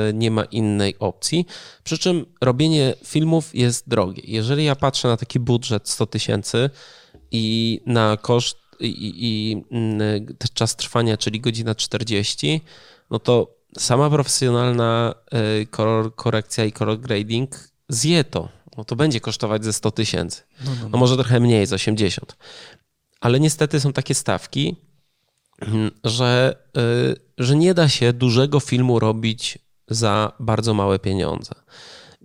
[0.09, 1.47] e, nie ma innej opcji.
[1.85, 4.23] Przy czym robienie filmów jest drogie.
[4.27, 6.71] Jeżeli ja patrzę na taki budżet 100 tysięcy
[7.31, 12.61] i na koszt i, i, i mm, czas trwania, czyli godzina 40,
[13.11, 18.49] no to sama profesjonalna e, kolor korekcja i color grading zje to.
[18.77, 20.43] No to będzie kosztować ze 100 tysięcy.
[20.65, 20.89] No, no, no.
[20.89, 22.37] no może trochę mniej, z 80
[23.27, 24.77] ale niestety są takie stawki,
[25.61, 29.59] mm, że, y, że nie da się dużego filmu robić
[29.89, 31.55] za bardzo małe pieniądze.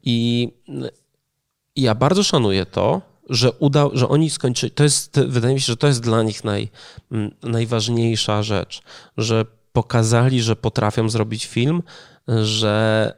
[0.04, 0.48] I
[1.76, 4.72] ja bardzo szanuję to, że, uda, że oni skończyli.
[4.72, 6.70] To jest, wydaje mi się, że to jest dla nich naj,
[7.12, 8.82] mm, najważniejsza rzecz,
[9.18, 11.84] że pokazali, że potrafią zrobić film,
[12.44, 13.14] że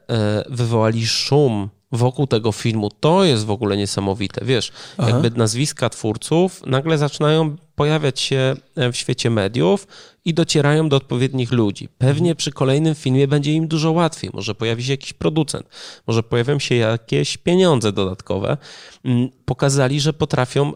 [0.50, 2.89] y, wywołali szum wokół tego filmu.
[3.00, 4.46] To jest w ogóle niesamowite.
[4.46, 5.10] Wiesz, Aha.
[5.10, 9.88] jakby nazwiska twórców nagle zaczynają pojawiać się e, w świecie mediów
[10.25, 11.89] i docierają do odpowiednich ludzi.
[11.97, 14.31] Pewnie przy kolejnym filmie będzie im dużo łatwiej.
[14.33, 15.67] Może pojawi się jakiś producent,
[16.07, 18.57] może pojawią się jakieś pieniądze dodatkowe.
[19.03, 20.73] Mm, pokazali, że potrafią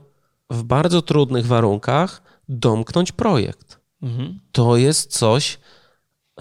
[0.49, 3.79] w bardzo trudnych warunkach domknąć projekt.
[4.01, 4.39] Mhm.
[4.51, 5.57] To jest coś,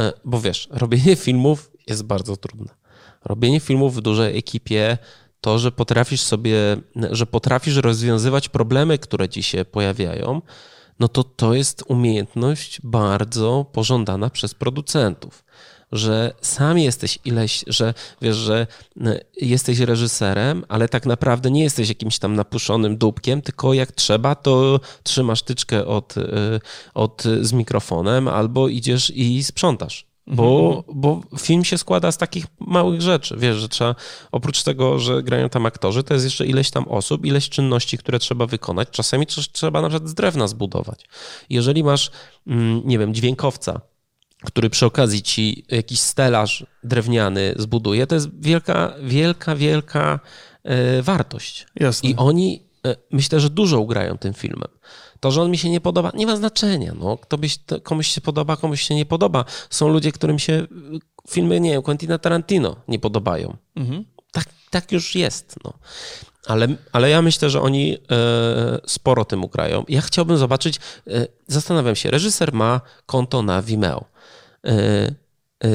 [0.00, 2.86] e, bo wiesz, robienie filmów jest bardzo trudne
[3.26, 4.98] robienie filmów w dużej ekipie,
[5.46, 6.76] to, że potrafisz sobie,
[7.10, 10.42] że potrafisz rozwiązywać problemy, które ci się pojawiają,
[11.00, 15.44] no to to jest umiejętność bardzo pożądana przez producentów.
[15.92, 18.66] Że sam jesteś ileś, że wiesz, że
[19.00, 24.34] e, jesteś reżyserem, ale tak naprawdę nie jesteś jakimś tam napuszonym dupkiem, tylko jak trzeba,
[24.34, 26.22] to trzymasz tyczkę od, e,
[26.94, 30.15] od, z mikrofonem albo idziesz i sprzątasz.
[30.26, 31.00] Bo, mhm.
[31.00, 33.36] bo film się składa z takich małych rzeczy.
[33.38, 33.94] Wiesz, że trzeba,
[34.32, 38.18] oprócz tego, że grają tam aktorzy, to jest jeszcze ileś tam osób, ileś czynności, które
[38.18, 38.88] trzeba wykonać.
[38.90, 41.08] Czasami trzeba na przykład z drewna zbudować.
[41.50, 42.10] Jeżeli masz,
[42.46, 43.80] mm, nie wiem, dźwiękowca,
[44.44, 50.20] który przy okazji ci jakiś stelaż drewniany zbuduje, to jest wielka, wielka, wielka
[50.64, 51.66] e, wartość.
[51.76, 52.10] Jasne.
[52.10, 54.68] I oni, e, myślę, że dużo ugrają tym filmem.
[55.20, 56.92] To, że on mi się nie podoba, nie ma znaczenia.
[56.98, 57.16] No.
[57.16, 59.44] Ktoś, komuś się podoba, komuś się nie podoba.
[59.70, 60.66] Są ludzie, którym się y,
[61.30, 63.56] filmy, nie wiem, Quentina Tarantino nie podobają.
[63.76, 64.04] Mhm.
[64.32, 65.56] Tak, tak już jest.
[65.64, 65.72] No.
[66.46, 69.84] Ale, ale ja myślę, że oni e, sporo tym ugrają.
[69.88, 70.76] Ja chciałbym zobaczyć,
[71.06, 74.04] e, zastanawiam się, reżyser ma konto na Vimeo.
[74.64, 75.68] E, e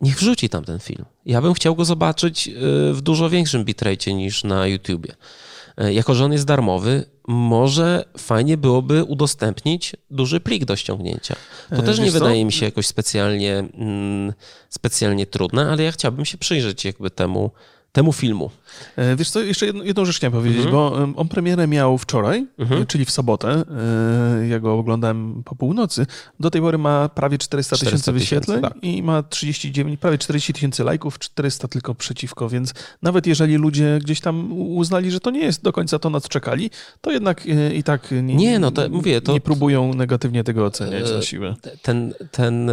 [0.00, 1.04] niech wrzuci tam ten film.
[1.26, 2.52] Ja bym chciał go zobaczyć e,
[2.92, 5.14] w dużo większym bitrate niż na YouTubie.
[5.76, 11.36] E, jako, że on jest darmowy, może fajnie byłoby udostępnić duży plik do ściągnięcia.
[11.70, 12.12] To e, też nie co?
[12.12, 14.32] wydaje mi się jakoś specjalnie, mm,
[14.68, 17.50] specjalnie trudne, ale ja chciałbym się przyjrzeć jakby temu,
[17.94, 18.50] temu filmu.
[18.96, 20.74] E, wiesz co, jeszcze jedną, jedną rzecz chciałem powiedzieć, mhm.
[20.74, 22.86] bo on premierę miał wczoraj, mhm.
[22.86, 23.64] czyli w sobotę.
[24.40, 26.06] E, ja go oglądałem po północy.
[26.40, 28.74] Do tej pory ma prawie 400 tysięcy wyświetleń tak.
[28.82, 34.20] i ma 39, prawie 40 tysięcy lajków, 400 tylko przeciwko, więc nawet jeżeli ludzie gdzieś
[34.20, 37.74] tam uznali, że to nie jest do końca to, na co czekali, to jednak e,
[37.74, 41.54] i tak nie, nie, no to, mówię, to, nie próbują negatywnie tego oceniać na siłę.
[41.82, 42.70] Ten, ten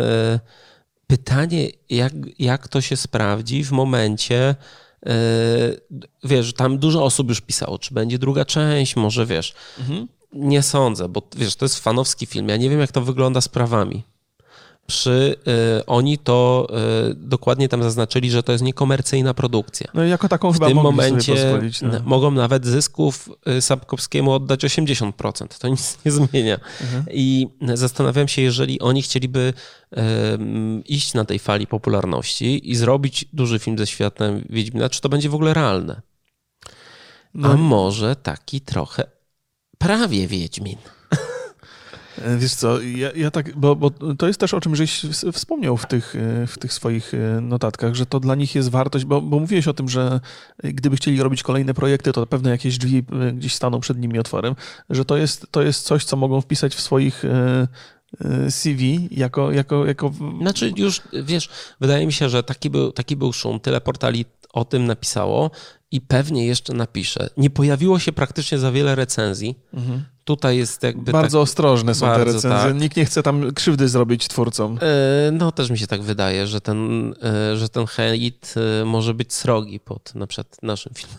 [1.08, 4.56] pytanie, jak, jak to się sprawdzi w momencie,
[6.24, 9.54] wiesz, tam dużo osób już pisało, czy będzie druga część, może wiesz.
[9.80, 10.08] Mhm.
[10.34, 12.50] nie sądzę, bo wiesz, to jest fanowski film.
[12.50, 14.04] Ja nie wiem, jak to wygląda z prawami
[14.88, 15.36] przy,
[15.80, 16.68] y, oni to
[17.10, 19.88] y, dokładnie tam zaznaczyli, że to jest niekomercyjna produkcja.
[19.94, 22.00] No i jako taką w tym momencie no.
[22.06, 25.60] mogą nawet zysków y, Sapkowskiemu oddać 80%.
[25.60, 26.60] To nic nie zmienia.
[26.82, 27.04] Mhm.
[27.12, 29.54] I zastanawiam się, jeżeli oni chcieliby
[30.86, 35.30] iść na tej fali popularności i zrobić duży film ze światem Wiedźmina, czy to będzie
[35.30, 36.02] w ogóle realne?
[37.34, 37.50] No.
[37.50, 39.04] A może taki trochę
[39.78, 40.78] prawie Wiedźmin.
[42.24, 45.78] E, wiesz co, ja, ja tak, bo, bo, to jest też o czym żeś wspomniał
[45.78, 49.22] w tych, e, w tych swoich e, notatkach, że to dla nich jest wartość, bo,
[49.22, 50.20] bo mówiłeś o tym, że
[50.64, 53.04] gdyby chcieli robić kolejne projekty, to pewne jakieś drzwi
[53.34, 54.56] gdzieś staną przed nimi otworem,
[54.90, 57.24] że to jest, to jest coś, co mogą wpisać w swoich
[58.50, 60.12] CV jako, jako, jako...
[60.42, 64.66] Znaczy już, wiesz, wydaje mi się, że taki był, taki był szum, tyle portali o
[64.66, 65.52] tym napisało
[65.92, 67.30] i pewnie jeszcze napiszę.
[67.38, 69.56] Nie pojawiło się praktycznie za wiele recenzji.
[69.74, 70.04] Mhm.
[70.24, 71.12] Tutaj jest jakby.
[71.12, 72.72] Bardzo tak, ostrożne są bardzo, te recenzje.
[72.72, 72.82] Tak.
[72.82, 74.80] Nikt nie chce tam krzywdy zrobić twórcom.
[74.82, 79.14] E, no, też mi się tak wydaje, że ten, e, że ten hejt e, może
[79.14, 81.18] być srogi pod na przykład naszym filmem.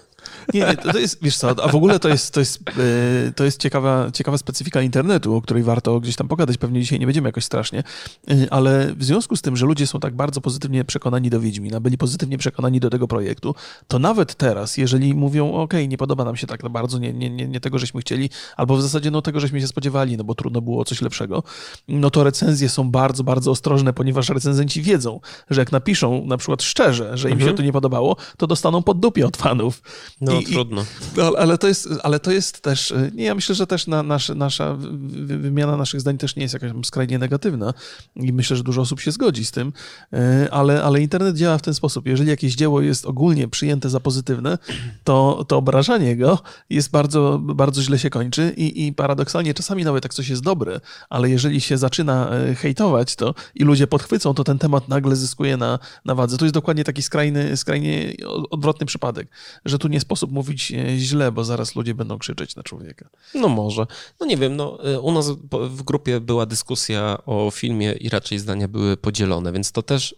[0.55, 3.45] Nie, nie, to jest, wiesz co, a w ogóle to jest, to jest, e, to
[3.45, 6.59] jest ciekawa, ciekawa specyfika internetu, o której warto gdzieś tam pogadać.
[6.59, 7.83] Pewnie dzisiaj nie będziemy jakoś strasznie,
[8.31, 11.81] e, ale w związku z tym, że ludzie są tak bardzo pozytywnie przekonani do Wiedźmina,
[11.81, 13.55] byli pozytywnie przekonani do tego projektu,
[13.89, 17.49] to nawet teraz, jeżeli mówią, ok, nie podoba nam się tak bardzo, nie, nie, nie,
[17.49, 20.61] nie tego, żeśmy chcieli, albo w zasadzie no tego, żeśmy się spodziewali, no bo trudno
[20.61, 21.43] było coś lepszego,
[21.89, 26.63] no to recenzje są bardzo, bardzo ostrożne, ponieważ recenzenci wiedzą, że jak napiszą na przykład
[26.63, 27.51] szczerze, że im mhm.
[27.51, 29.83] się to nie podobało, to dostaną pod dupie od fanów.
[30.21, 30.85] No I, trudno.
[31.17, 34.03] No, ale, to jest, ale to jest też, y, nie, ja myślę, że też na,
[34.03, 34.77] nasz, nasza
[35.39, 37.75] wymiana naszych zdań też nie jest jakaś skrajnie negatywna
[38.17, 39.73] i myślę, że dużo osób się zgodzi z tym,
[40.13, 42.07] y, ale, ale internet działa w ten sposób.
[42.07, 44.59] Jeżeli jakieś dzieło jest ogólnie przyjęte za pozytywne,
[45.05, 46.39] to, to obrażanie go
[46.71, 50.81] jest bardzo, bardzo źle się kończy i, i paradoksalnie czasami nawet jak coś jest dobre,
[51.11, 55.57] ale jeżeli się zaczyna y, hejtować to i ludzie podchwycą, to ten temat nagle zyskuje
[55.57, 56.39] na, na wadze.
[56.39, 58.13] To jest dokładnie taki skrajny, skrajnie
[58.51, 59.29] odwrotny przypadek,
[59.65, 63.09] że tu nie sposób mówić e, źle, bo zaraz ludzie będą krzyczeć na człowieka.
[63.35, 63.87] No może.
[64.21, 68.39] No nie wiem, no e, u nas w grupie była dyskusja o filmie i raczej
[68.39, 70.15] zdania były podzielone, więc to też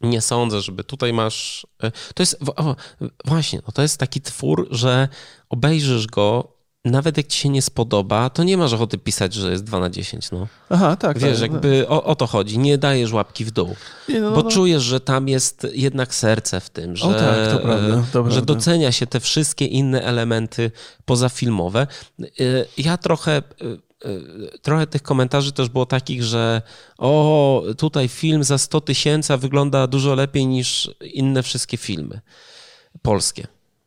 [0.00, 1.66] nie sądzę, żeby tutaj masz.
[1.82, 2.38] E, to jest.
[2.56, 2.76] O,
[3.24, 5.08] właśnie, no to jest taki twór, że
[5.48, 6.53] obejrzysz go
[6.84, 9.90] nawet jak ci się nie spodoba, to nie masz ochoty pisać, że jest 2 na
[9.90, 10.30] 10.
[10.30, 10.46] No.
[10.70, 11.18] Aha, tak.
[11.18, 12.58] Wiesz, tak, jakby o, o, to chodzi.
[12.58, 13.76] Nie dajesz łapki w dół.
[14.08, 14.50] Nie, no, bo no.
[14.50, 18.42] czujesz, że tam jest jednak serce w tym, że, o, tak, to prawda, to że
[18.42, 20.70] docenia się te wszystkie inne elementy
[21.04, 21.86] pozafilmowe.
[22.40, 26.62] Y, ja trochę y, trochę tych komentarzy też było takich, że
[26.98, 32.20] o, tutaj film za 100 tysięcy wygląda dużo lepiej niż inne wszystkie filmy
[33.02, 33.46] polskie.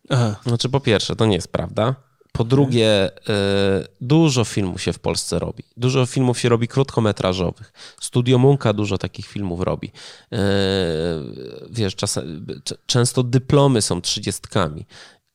[0.10, 0.36] Aha.
[0.46, 2.07] Znaczy, po pierwsze, to nie jest prawda.
[2.38, 2.88] Po drugie,
[3.30, 5.64] e, dużo filmów się w Polsce robi.
[5.78, 7.74] Dużo filmów się robi krótkometrażowych.
[8.02, 9.92] Studio Munka dużo takich filmów robi.
[10.32, 10.38] E,
[11.70, 12.46] wiesz, czasem,
[12.86, 14.86] często dyplomy są trzydziestkami.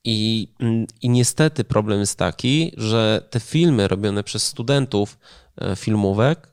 [0.04, 5.18] I, mm, I niestety problem jest taki, że te filmy robione przez studentów
[5.60, 6.52] e, filmówek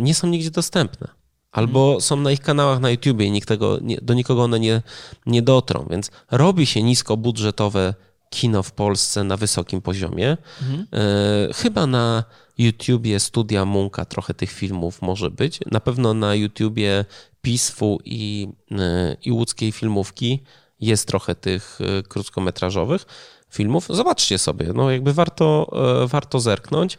[0.00, 1.08] nie są nigdzie dostępne.
[1.52, 2.00] Albo hmm.
[2.00, 4.82] są na ich kanałach na YouTubie i nikt tego, nie, do nikogo one nie,
[5.26, 5.86] nie dotrą.
[5.90, 7.94] Więc robi się niskobudżetowe
[8.30, 10.36] kino w Polsce na wysokim poziomie.
[10.62, 10.86] Mhm.
[10.92, 12.24] E, chyba na
[12.58, 15.60] YouTubie Studia Munka trochę tych filmów może być.
[15.70, 17.04] Na pewno na YouTubie
[17.42, 20.42] Peaceful i, e, i łódzkiej filmówki
[20.80, 23.06] jest trochę tych e, krótkometrażowych
[23.50, 23.86] filmów.
[23.90, 25.70] Zobaczcie sobie, no jakby warto,
[26.06, 26.98] warto zerknąć.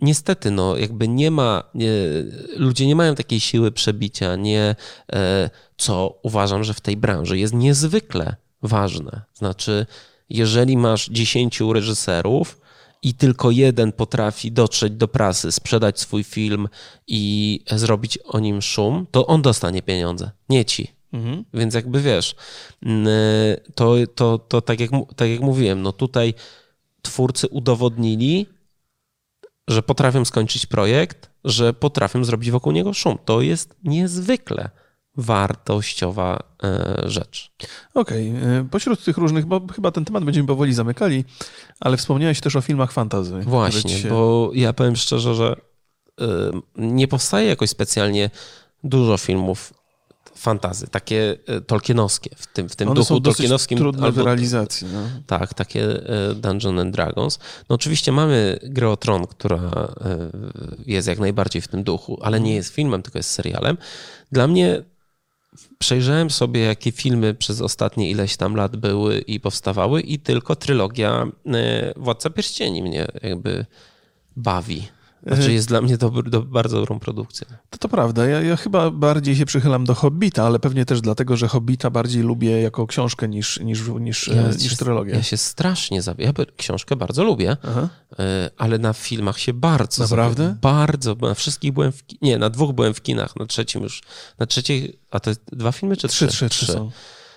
[0.00, 1.92] Niestety, no, jakby nie ma, nie,
[2.56, 4.76] ludzie nie mają takiej siły przebicia, nie,
[5.76, 9.22] co uważam, że w tej branży jest niezwykle ważne.
[9.34, 9.86] Znaczy,
[10.36, 12.60] jeżeli masz 10 reżyserów
[13.02, 16.68] i tylko jeden potrafi dotrzeć do prasy, sprzedać swój film
[17.06, 20.88] i zrobić o nim szum, to on dostanie pieniądze, nie ci.
[21.12, 21.44] Mhm.
[21.54, 22.34] Więc jakby wiesz,
[23.74, 26.34] to, to, to tak, jak, tak jak mówiłem, no tutaj
[27.02, 28.46] twórcy udowodnili,
[29.68, 33.18] że potrafią skończyć projekt, że potrafią zrobić wokół niego szum.
[33.24, 34.70] To jest niezwykle
[35.16, 37.52] wartościowa e, rzecz.
[37.94, 38.50] Okej, okay.
[38.50, 41.24] E, pośród tych różnych, bo chyba ten temat będziemy powoli zamykali,
[41.80, 43.40] ale wspomniałeś też o filmach fantazy.
[43.40, 44.08] Właśnie, się...
[44.08, 45.56] bo ja powiem szczerze, że
[46.20, 46.26] e,
[46.76, 48.30] nie powstaje jakoś specjalnie
[48.84, 49.72] dużo filmów
[50.36, 53.78] fantazy, takie tolkienowskie, w tym, w tym One duchu są tolkienowskim.
[53.78, 54.86] trudne albo, w realizacji.
[54.92, 55.00] No.
[55.26, 55.86] Tak, takie
[56.34, 57.38] Dungeons and Dragons.
[57.68, 59.70] No oczywiście mamy grę o Tron, która
[60.86, 63.78] jest jak najbardziej w tym duchu, ale nie jest filmem, tylko jest serialem.
[64.32, 64.82] Dla mnie
[65.78, 71.26] przejrzałem sobie, jakie filmy przez ostatnie ileś tam lat były i powstawały i tylko trylogia
[71.46, 73.66] e, Władca Pierścieni mnie jakby
[74.36, 74.88] bawi.
[75.26, 77.46] Znaczy jest dla mnie dobry, do, bardzo dobrą produkcją.
[77.70, 78.26] To to prawda.
[78.26, 82.22] Ja, ja, chyba bardziej się przychylam do Hobbita, ale pewnie też dlatego, że Hobbita bardziej
[82.22, 85.12] lubię jako książkę niż, niż, niż, ja niż się, trylogię.
[85.12, 86.32] Ja się strasznie zawiedzę.
[86.38, 87.88] Ja książkę bardzo lubię, Aha.
[88.18, 90.42] E, ale na filmach się bardzo Naprawdę?
[90.42, 90.58] Zawiedzę.
[90.60, 91.14] Bardzo.
[91.14, 92.02] Na wszystkich byłem w...
[92.22, 94.02] Nie, na dwóch byłem w kinach, na trzecim już.
[94.38, 94.98] Na trzeciej...
[95.10, 96.26] A to dwa filmy czy trzy?
[96.26, 96.90] Trzy, trzy, trzy są.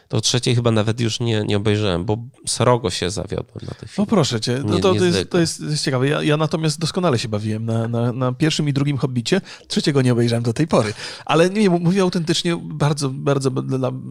[0.07, 3.93] To trzeciej chyba nawet już nie, nie obejrzałem, bo srogo się zawiodłem na tej filmie.
[3.97, 6.07] No proszę cię, no to, to, jest, to, jest, to jest ciekawe.
[6.07, 9.41] Ja, ja, natomiast doskonale się bawiłem na, na, na, pierwszym i drugim Hobbicie.
[9.67, 10.93] Trzeciego nie obejrzałem do tej pory.
[11.25, 13.51] Ale nie, mówię autentycznie, bardzo, bardzo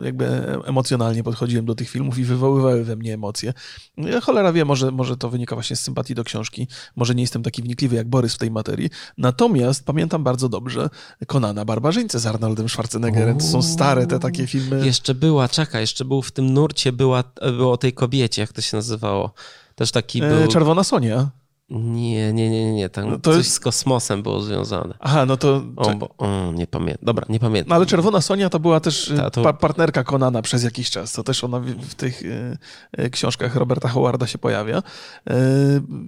[0.03, 0.27] jakby
[0.65, 3.53] emocjonalnie podchodziłem do tych filmów i wywoływały we mnie emocje.
[3.97, 6.69] Ja cholera wie, może, może to wynika właśnie z sympatii do książki.
[6.97, 8.91] Może nie jestem taki wnikliwy jak Borys w tej materii.
[9.19, 10.91] Natomiast pamiętam bardzo dobrze
[11.27, 13.39] Konana Barbarzyńcę z Arnoldem Schwarzeneggerem.
[13.39, 14.87] To są stare te takie filmy.
[14.87, 18.61] Jeszcze była, czekaj, jeszcze był w tym nurcie, była, było o tej kobiecie, jak to
[18.61, 19.33] się nazywało.
[19.75, 20.49] Też taki e, był...
[20.49, 21.31] Czerwona Sonia.
[21.71, 23.53] Nie, nie, nie, nie, tam no coś jest...
[23.53, 24.95] z kosmosem było związane.
[25.01, 25.63] Aha, no to...
[25.77, 27.69] O, bo, o, nie pamiętam, dobra, nie pamiętam.
[27.69, 29.43] No ale Czerwona Sonia to była też Ta, to...
[29.43, 33.89] pa partnerka Konana przez jakiś czas, to też ona w, w tych y, książkach Roberta
[33.89, 34.79] Howarda się pojawia.
[34.79, 35.33] Y,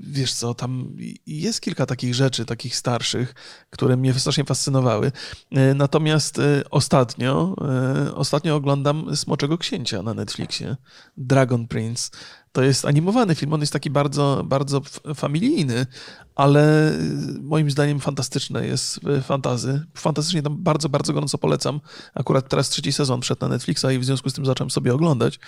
[0.01, 0.97] wiesz co, tam
[1.27, 3.35] jest kilka takich rzeczy, takich starszych,
[3.71, 5.13] które mnie strasznie fascynowały.
[5.53, 6.41] Y, natomiast
[6.71, 7.57] ostatnio,
[8.15, 10.77] ostatnio oglądam Smoczego Księcia na Netflixie,
[11.17, 12.11] Dragon Prince.
[12.57, 14.81] To jest animowany film, on jest taki bardzo, bardzo
[15.15, 15.87] familijny,
[16.35, 16.93] ale
[17.43, 19.83] moim zdaniem fantastyczne jest fantazy.
[19.95, 21.81] Fantastycznie tam bardzo, bardzo gorąco polecam.
[22.15, 25.39] Akurat teraz trzeci sezon wszedł na Netflixa i w związku z tym zacząłem sobie oglądać.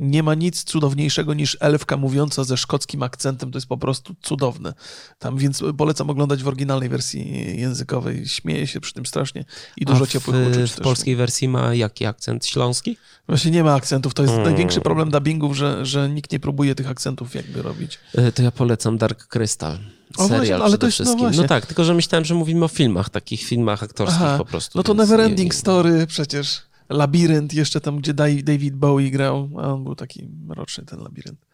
[0.00, 3.50] Nie ma nic cudowniejszego niż elfka mówiąca ze szkockim akcentem.
[3.50, 4.74] To jest po prostu cudowne.
[5.18, 8.28] Tam więc polecam oglądać w oryginalnej wersji językowej.
[8.28, 9.44] Śmieję się przy tym strasznie
[9.76, 10.70] i dużo A w, ciepłych uczuć.
[10.70, 10.84] W też.
[10.84, 12.46] polskiej wersji ma jaki akcent?
[12.46, 12.96] Śląski?
[13.28, 14.14] Właśnie nie ma akcentów.
[14.14, 14.50] To jest hmm.
[14.50, 17.98] największy problem dubbingów, że, że nikt nie próbuje tych akcentów jakby robić.
[18.14, 19.78] E, to ja polecam Dark Crystal.
[20.16, 21.30] Serial właśnie, ale to jest, no wszystkim.
[21.30, 24.44] No, no, tak, tylko że myślałem, że mówimy o filmach, takich filmach aktorskich Aha, po
[24.44, 24.78] prostu.
[24.78, 26.62] No to Neverending Story przecież.
[26.90, 31.46] Labirynt jeszcze tam, gdzie David Bowie grał, a on był taki mroczny, ten labirynt.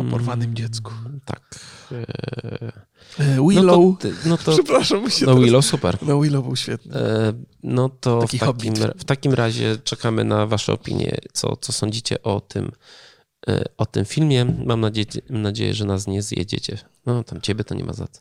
[0.00, 0.92] O porwanym mm, dziecku.
[1.24, 1.40] Tak.
[3.18, 3.80] E, Willow.
[3.80, 5.10] No to, no to, Przepraszam.
[5.10, 5.98] Się no Willow super.
[6.02, 6.94] No Willow był świetny.
[6.94, 7.32] E,
[7.62, 12.22] no to Taki w takim, w takim razie czekamy na wasze opinie, co, co sądzicie
[12.22, 12.72] o tym,
[13.48, 14.44] e, o tym filmie.
[14.66, 16.78] Mam nadzieję, mam nadzieję, że nas nie zjedziecie.
[17.06, 18.20] No tam ciebie to nie ma za co.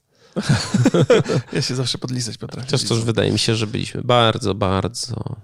[1.54, 2.72] ja się zawsze podlizać potrafię.
[2.72, 5.36] Chociaż już wydaje mi się, że byliśmy bardzo, bardzo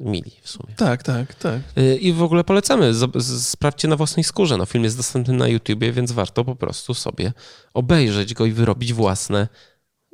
[0.00, 0.74] mili w sumie.
[0.76, 1.60] Tak, tak, tak.
[1.78, 4.56] Y, I w ogóle polecamy, sprawdźcie na własnej skórze.
[4.56, 7.32] No, film jest dostępny na YouTubie, więc warto po prostu sobie
[7.74, 9.48] obejrzeć go i wyrobić własne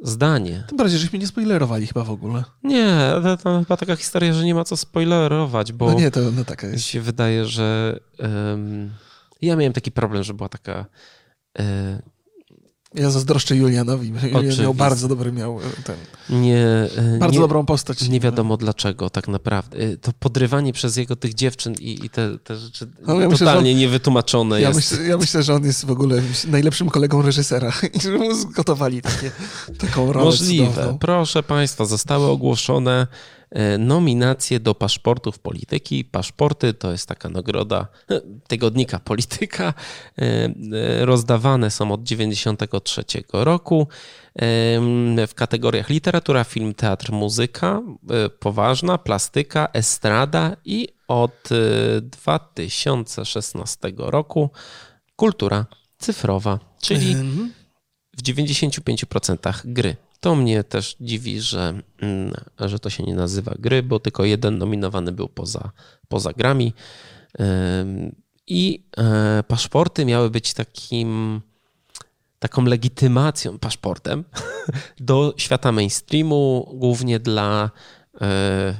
[0.03, 0.64] zdanie.
[0.68, 2.45] Tym bardziej, żeśmy nie spoilerowali chyba w ogóle.
[2.62, 6.20] Nie, to, to chyba taka historia, że nie ma co spoilerować, bo no nie, to
[6.20, 6.85] no taka jest.
[6.85, 8.91] się wydaje, że um,
[9.43, 10.87] ja miałem taki problem, że była taka
[11.59, 11.64] uh,
[12.95, 14.12] ja zazdroszczę Julianowi.
[14.32, 15.97] Julian miał bardzo dobry miał e, ten.
[16.40, 16.66] Nie,
[16.97, 18.09] e, bardzo nie, dobrą postać.
[18.09, 19.78] Nie wiadomo dlaczego tak naprawdę.
[19.78, 23.30] E, to podrywanie przez jego tych dziewczyn i, i te, te rzeczy no, ja totalnie
[23.30, 24.90] myślę, on, niewytłumaczone ja jest.
[24.90, 29.03] Myślę, ja myślę, że on jest w ogóle najlepszym kolegą reżysera i że mu zgotowali
[29.03, 29.30] takie,
[29.78, 30.66] taką rolę Możliwe.
[30.66, 30.99] Cudowną.
[30.99, 33.07] Proszę Państwa, zostały ogłoszone
[33.55, 36.05] E, nominacje do paszportów polityki.
[36.05, 39.74] Paszporty to jest taka nagroda e, tygodnika polityka.
[40.18, 43.88] E, rozdawane są od 1993 roku
[45.28, 47.82] w kategoriach literatura, film, teatr, muzyka,
[48.38, 51.48] poważna, plastyka, estrada i od
[52.02, 54.50] 2016 roku
[55.16, 55.66] kultura
[55.98, 57.16] cyfrowa, czyli
[58.16, 59.96] w 95% gry.
[60.25, 64.59] To mnie też dziwi, że, mm, że to się nie nazywa gry, bo tylko jeden
[64.59, 65.70] nominowany był poza,
[66.09, 66.72] poza grami.
[68.47, 71.41] I e, paszporty miały być takim,
[72.39, 74.25] taką legitymacją, paszportem
[75.01, 77.70] do świata mainstreamu, głównie dla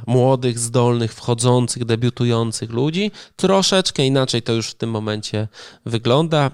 [0.07, 3.11] młodych, zdolnych, wchodzących, debiutujących ludzi.
[3.37, 5.49] Troszeczkę inaczej to już w tym momencie
[5.87, 6.51] wygląda.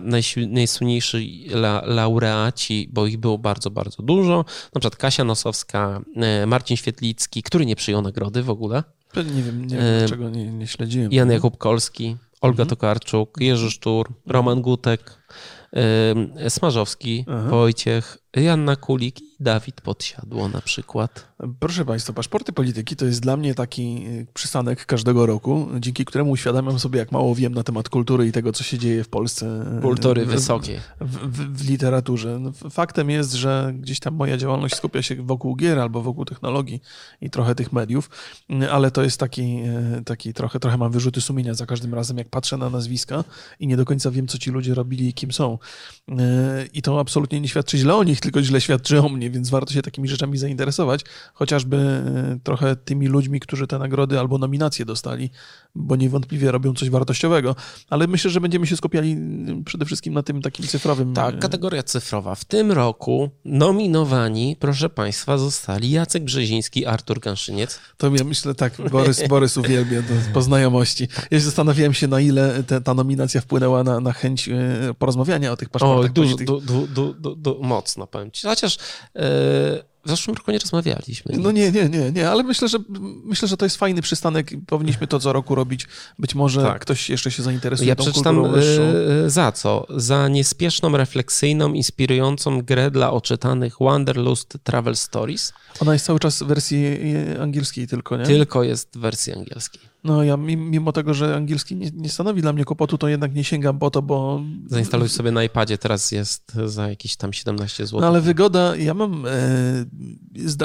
[0.49, 6.77] Najsłynniejsi la, laureaci, bo ich było bardzo, bardzo dużo, na przykład Kasia Nosowska, e, Marcin
[6.77, 8.83] Świetlicki, który nie przyjął nagrody w ogóle.
[9.17, 11.13] Nie wiem, nie wiem e, dlaczego nie, nie śledziłem.
[11.13, 12.69] Jan Jakub Kolski, Olga mhm.
[12.69, 15.19] Tokarczuk, Jerzy Sztur, Roman Gutek,
[16.49, 17.49] Smarzowski, Aha.
[17.49, 21.29] Wojciech, Janna Kulik Dawid Podsiadło na przykład.
[21.61, 26.31] Proszę Państwa, paszporty polityki to jest dla mnie taki y, przystanek każdego roku, dzięki któremu
[26.31, 29.65] uświadamiam sobie, jak mało wiem na temat kultury i tego, co się dzieje w Polsce.
[29.79, 30.79] Y, kultury w, wysokiej.
[31.01, 32.39] W, w, w, literaturze.
[32.39, 36.83] No, faktem jest, że gdzieś tam moja działalność skupia się wokół gier albo wokół technologii
[37.21, 38.11] i trochę tych mediów,
[38.71, 39.59] ale to jest taki,
[40.05, 43.25] taki trochę, trochę mam wyrzuty sumienia za każdym razem, jak patrzę na nazwiska
[43.61, 45.59] i nie do końca wiem, co ci ludzie robili i kim są.
[46.73, 49.73] I to absolutnie nie świadczy źle o nich, tylko źle świadczy o mnie, więc warto
[49.73, 51.05] się takimi rzeczami zainteresować
[51.35, 55.31] chociażby e, trochę tymi ludźmi, którzy te nagrody albo nominacje dostali,
[55.75, 57.57] bo niewątpliwie robią coś wartościowego.
[57.91, 61.15] Ale myślę, że będziemy się skupiali e, przede wszystkim na tym takim cyfrowym.
[61.15, 62.35] Tak, kategoria cyfrowa.
[62.35, 67.81] W tym roku nominowani, proszę Państwa, zostali Jacek Brzeziński, Artur Ganszyniec.
[67.97, 71.09] To ja myślę tak, Borys, Borys uwielbia to po znajomości.
[71.31, 74.95] Ja się zastanawiałem się, na ile te, ta nominacja wpłynęła na, na chęć e,
[75.51, 76.11] porozmawiania o tych paszportach.
[76.11, 78.47] O, dużo, du, du, du, mocno powiem Ci.
[78.47, 78.79] Chociaż
[79.15, 79.23] yy
[80.05, 81.37] w zeszłym roku nie rozmawialiśmy.
[81.39, 82.79] No nie, nie, nie, nie, ale myślę, że
[83.25, 84.51] myślę, że to jest fajny przystanek.
[84.67, 85.87] Powinniśmy to co roku robić.
[86.19, 86.83] Być może tak.
[86.83, 88.43] ktoś jeszcze się zainteresuje ja tą przeczytam
[89.23, 89.87] yy, za co?
[89.97, 95.53] Za niespieszną, refleksyjną, inspirującą grę dla oczytanych Wanderlust Travel Stories.
[95.81, 96.87] Ona jest cały czas w wersji
[97.41, 98.25] angielskiej tylko, nie?
[98.25, 99.90] Tylko jest w wersji angielskiej.
[100.05, 103.45] No ja mimo tego, że angielski nie, nie, stanowi dla mnie kłopotu, to jednak nie
[103.45, 104.43] sięgam po to, bo...
[104.67, 108.01] Zainstaluj sobie na iPadzie, teraz jest za jakieś tam 17 zł.
[108.01, 109.27] No ale wygoda, ja mam...
[109.27, 109.31] E,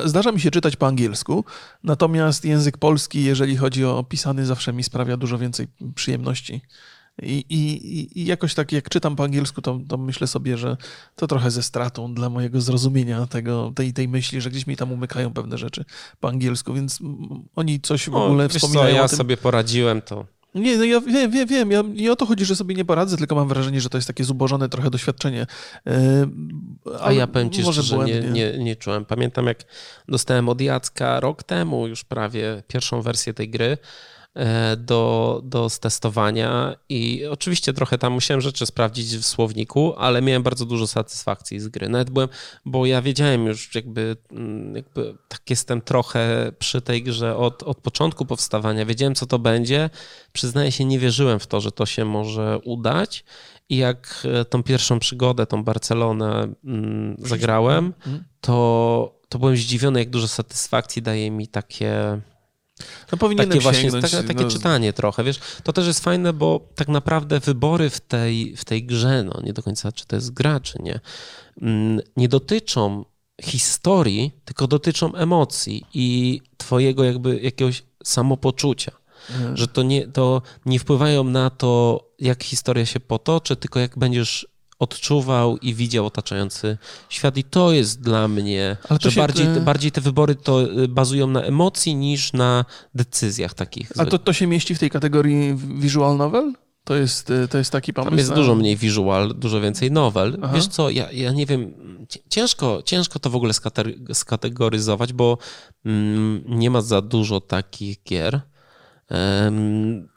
[0.05, 1.45] zdarza mi się czytać po angielsku,
[1.83, 6.61] natomiast język polski, jeżeli chodzi o pisany, zawsze mi sprawia dużo więcej przyjemności.
[7.21, 10.77] I, i, I, jakoś tak, jak czytam po angielsku, to, to, myślę sobie, że
[11.15, 14.91] to trochę ze stratą dla mojego zrozumienia tego, tej, tej myśli, że gdzieś mi tam
[14.91, 15.85] umykają pewne rzeczy
[16.19, 16.99] po angielsku, więc
[17.55, 18.95] oni coś w ogóle o, wspominają.
[18.95, 20.25] Co, ja sobie poradziłem, to.
[20.55, 21.71] Nie, no ja wiem, wiem, wiem.
[21.71, 24.07] Ja, nie o to chodzi, że sobie nie poradzę, tylko mam wrażenie, że to jest
[24.07, 25.47] takie zubożone trochę doświadczenie.
[25.85, 25.93] Yy,
[27.01, 29.05] A ja powiem ci szczerze, nie, nie, nie czułem.
[29.05, 29.63] Pamiętam, jak
[30.07, 33.77] dostałem od Jacka rok temu już prawie pierwszą wersję tej gry
[34.77, 40.65] do, do stestowania i oczywiście trochę tam musiałem rzeczy sprawdzić w słowniku, ale miałem bardzo
[40.65, 41.89] dużo satysfakcji z gry.
[41.89, 42.29] Nawet byłem,
[42.65, 47.77] bo ja wiedziałem już jakby, mm, jakby tak jestem trochę przy tej grze od, od
[47.77, 49.89] początku powstawania, wiedziałem co to będzie.
[50.33, 53.23] Przyznaję się, nie wierzyłem w to, że to się może udać
[53.69, 58.23] i jak e, tą pierwszą przygodę, tą Barcelonę mm, zagrałem, mhm.
[58.41, 62.21] to, to byłem zdziwiony, jak dużo satysfakcji daje mi takie
[63.11, 64.49] no powinienem takie właśnie sięgnąć, takie, takie no...
[64.49, 65.39] czytanie trochę, wiesz.
[65.63, 69.53] To też jest fajne, bo tak naprawdę wybory w tej, w tej grze, no nie
[69.53, 70.99] do końca czy to jest gra, czy nie,
[71.61, 73.05] mm, nie dotyczą
[73.41, 78.91] historii, tylko dotyczą emocji i twojego jakby jakiegoś samopoczucia.
[79.29, 79.57] Mhm.
[79.57, 84.47] Że to nie, to nie wpływają na to, jak historia się potoczy, tylko jak będziesz
[84.79, 86.77] odczuwał i widział otaczający
[87.09, 87.37] świat.
[87.37, 89.21] I to jest dla mnie, że się...
[89.21, 92.65] bardziej, bardziej te wybory to y, bazują na emocji niż na
[92.95, 93.91] decyzjach takich.
[93.97, 96.53] A to, to się mieści w tej kategorii visual novel?
[96.83, 98.09] To jest, y, to jest taki pomysł?
[98.09, 98.35] Tam jest na...
[98.35, 100.37] dużo mniej visual, dużo więcej novel.
[100.41, 100.53] Aha.
[100.55, 101.73] Wiesz co, ja, ja nie wiem,
[102.29, 103.53] ciężko, ciężko to w ogóle
[104.13, 105.37] skategoryzować, bo
[105.85, 108.41] mm, nie ma za dużo takich gier,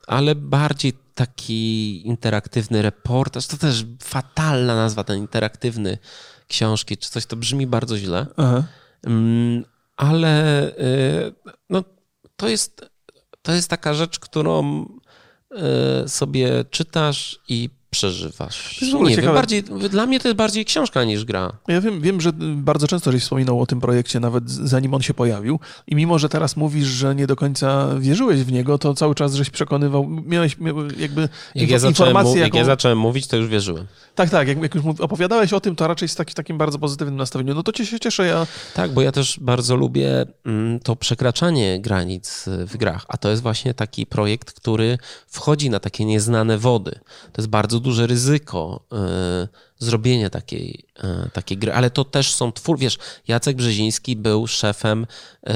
[0.06, 3.46] ale bardziej taki interaktywny reportaż.
[3.46, 5.98] To też fatalna nazwa, ten interaktywny
[6.48, 8.26] książki, czy coś, to brzmi bardzo źle.
[8.36, 8.64] Aha.
[9.96, 11.34] Ale y,
[11.70, 11.84] no,
[12.36, 12.90] to, jest,
[13.42, 14.84] to jest taka rzecz, którą
[16.04, 18.80] y, sobie czytasz i przeżywasz.
[19.04, 21.52] Nie wiem, bardziej, dla mnie to jest bardziej książka niż gra.
[21.68, 25.14] Ja wiem, wiem, że bardzo często żeś wspominał o tym projekcie, nawet zanim on się
[25.14, 25.60] pojawił.
[25.86, 29.34] I mimo, że teraz mówisz, że nie do końca wierzyłeś w niego, to cały czas
[29.34, 30.56] żeś przekonywał, miałeś
[30.98, 32.32] jakby jak ja informację.
[32.32, 32.44] Jaką...
[32.44, 33.86] Jak ja zacząłem mówić, to już wierzyłem.
[34.14, 34.48] Tak, tak.
[34.48, 37.54] Jak, jak już opowiadałeś o tym, to raczej z taki, takim bardzo pozytywnym nastawieniu.
[37.54, 38.26] No to cię się cieszę.
[38.26, 38.46] Ja...
[38.74, 43.04] Tak, bo ja też bardzo lubię mm, to przekraczanie granic w grach.
[43.08, 46.90] A to jest właśnie taki projekt, który wchodzi na takie nieznane wody.
[47.32, 48.84] To jest bardzo duże ryzyko
[49.44, 49.48] y,
[49.78, 50.84] zrobienia takiej,
[51.26, 52.98] y, takiej gry, ale to też są twór, wiesz,
[53.28, 55.06] Jacek Brzeziński był szefem
[55.48, 55.52] y,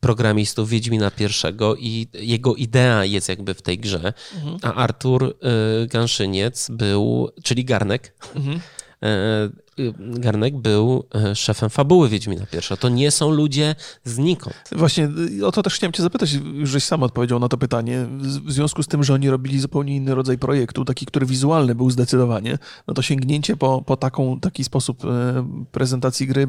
[0.00, 4.58] programistów Wiedźmina pierwszego i jego idea jest jakby w tej grze, mhm.
[4.62, 5.36] a Artur
[5.86, 8.60] Ganszyniec był, czyli Garnek, mhm.
[9.02, 12.76] Y, Garnek był y, szefem fabuły Wiedźmina pierwsza.
[12.76, 13.74] To nie są ludzie
[14.04, 14.56] znikąd.
[14.72, 18.06] Właśnie y, o to też chciałem cię zapytać, już żeś sam odpowiedział na to pytanie.
[18.46, 21.90] W związku z tym, że oni robili zupełnie inny rodzaj projektu, taki, który wizualny był
[21.90, 25.02] zdecydowanie, no to sięgnięcie po, po taką, taki sposób
[25.72, 26.48] prezentacji gry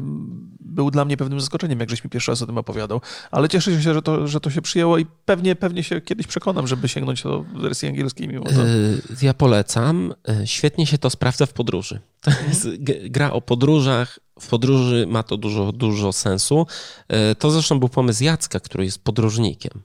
[0.72, 3.00] był dla mnie pewnym zaskoczeniem, jak żeś mi pierwszy raz o tym opowiadał.
[3.30, 6.66] Ale cieszę się, że to, że to się przyjęło i pewnie, pewnie się kiedyś przekonam,
[6.66, 8.50] żeby sięgnąć do wersji angielskiej mimo to.
[9.22, 10.14] Ja polecam.
[10.44, 12.00] Świetnie się to sprawdza w podróży.
[12.20, 12.68] To jest
[13.10, 16.66] gra o podróżach w podróży ma to dużo, dużo sensu.
[17.08, 19.82] E, to zresztą był pomysł Jacka, który jest podróżnikiem.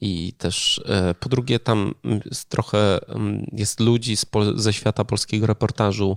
[0.00, 0.82] I też
[1.20, 1.94] po drugie, tam
[2.24, 2.98] jest trochę
[3.52, 4.16] jest ludzi
[4.54, 6.16] ze świata polskiego reportażu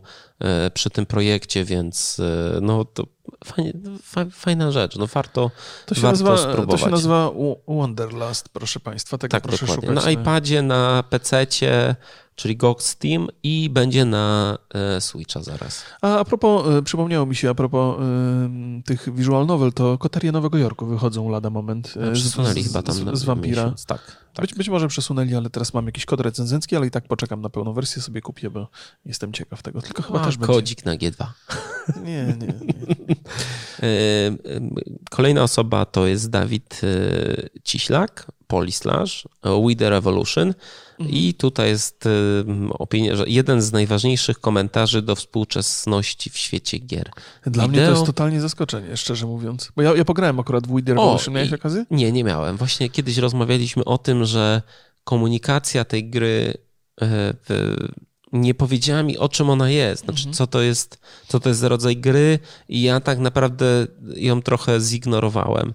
[0.73, 2.21] przy tym projekcie, więc
[2.61, 3.03] no to
[3.45, 3.73] fajnie,
[4.31, 4.95] fajna rzecz.
[4.95, 5.51] No warto,
[5.85, 6.81] to się warto nazywa, spróbować.
[6.81, 7.31] To się nazywa
[7.67, 9.17] Wanderlust, proszę Państwa.
[9.17, 9.89] Tego tak, proszę dokładnie.
[9.89, 11.95] Szukać na iPadzie, na PC-cie
[12.35, 15.83] czyli GOG Steam i będzie na e, Switcha zaraz.
[16.01, 20.31] A, a propos, e, przypomniało mi się, a propos e, tych visual novel, to Koterie
[20.31, 21.93] Nowego Jorku wychodzą lada moment.
[21.97, 23.63] E, przesunęli z, chyba tam z, z Vampira.
[23.63, 23.85] Miesiąc.
[23.85, 24.24] Tak.
[24.35, 24.45] Tak.
[24.45, 27.49] Być, być może przesunęli, ale teraz mam jakiś kod recenzencki, ale i tak poczekam na
[27.49, 28.69] pełną wersję, sobie kupię, bo
[29.05, 29.81] jestem ciekaw tego.
[29.81, 31.09] Tylko chyba A, też kodzik będzie...
[31.09, 31.25] na G2.
[32.05, 32.47] Nie, nie.
[32.47, 33.15] nie.
[35.15, 36.81] Kolejna osoba to jest Dawid
[37.63, 40.53] Ciślak, Polislash, We The Revolution.
[40.99, 42.07] I tutaj jest
[42.69, 47.11] opinia, że jeden z najważniejszych komentarzy do współczesności w świecie gier.
[47.45, 47.67] Dla Wideo...
[47.67, 49.71] mnie to jest totalnie zaskoczenie, szczerze mówiąc.
[49.75, 51.33] Bo ja, ja pograłem akurat w The Revolution.
[51.33, 51.85] Miałeś okazję?
[51.91, 52.57] Nie, nie miałem.
[52.57, 54.61] Właśnie kiedyś rozmawialiśmy o tym, że
[55.03, 56.53] komunikacja tej gry
[57.01, 57.33] e,
[58.33, 60.33] nie powiedziała mi, o czym ona jest, znaczy, mhm.
[60.33, 62.39] co, to jest, co to jest za rodzaj gry,
[62.69, 65.73] i ja tak naprawdę ją trochę zignorowałem.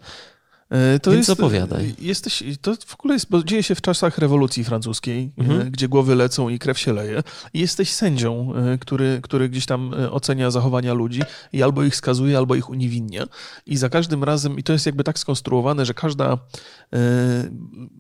[0.71, 1.95] E, to Więc jest, opowiadaj.
[1.99, 5.71] Jesteś, to w ogóle jest, bo dzieje się w czasach rewolucji francuskiej, e, mhm.
[5.71, 7.23] gdzie głowy lecą i krew się leje.
[7.55, 12.39] I jesteś sędzią, e, który, który gdzieś tam ocenia zachowania ludzi i albo ich skazuje,
[12.39, 13.27] albo ich uniewinnia.
[13.67, 16.39] I za każdym razem, i to jest jakby tak skonstruowane, że każda,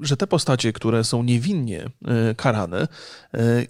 [0.01, 1.91] że te postacie, które są niewinnie
[2.37, 2.89] karane,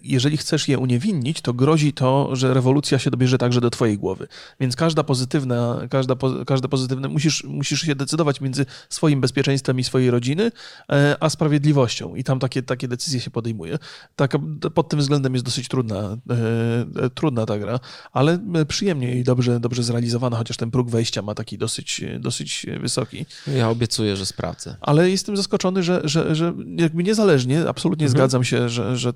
[0.03, 4.29] jeżeli chcesz je uniewinnić, to grozi to, że rewolucja się dobierze także do twojej głowy.
[4.61, 6.15] Więc każda pozytywna, każda,
[6.47, 10.53] każde pozytywne, musisz, musisz się decydować między swoim bezpieczeństwem i swojej rodziny,
[10.93, 12.15] e, a sprawiedliwością.
[12.15, 13.79] I tam takie, takie decyzje się podejmuje.
[14.17, 14.33] Tak,
[14.75, 17.81] pod tym względem jest dosyć trudna, e, e, trudna ta gra,
[18.13, 18.39] ale
[18.69, 23.27] przyjemnie i dobrze, dobrze zrealizowana, chociaż ten próg wejścia ma taki dosyć, dosyć wysoki.
[23.57, 24.77] Ja obiecuję, że sprawdzę.
[24.81, 28.19] Ale jestem zaskoczony, że, że, że jakby niezależnie, absolutnie mhm.
[28.19, 29.13] zgadzam się, że, że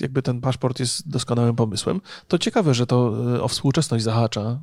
[0.00, 2.00] jakby ten paszport jest doskonałym pomysłem.
[2.28, 4.60] To ciekawe, że to o współczesność zahacza,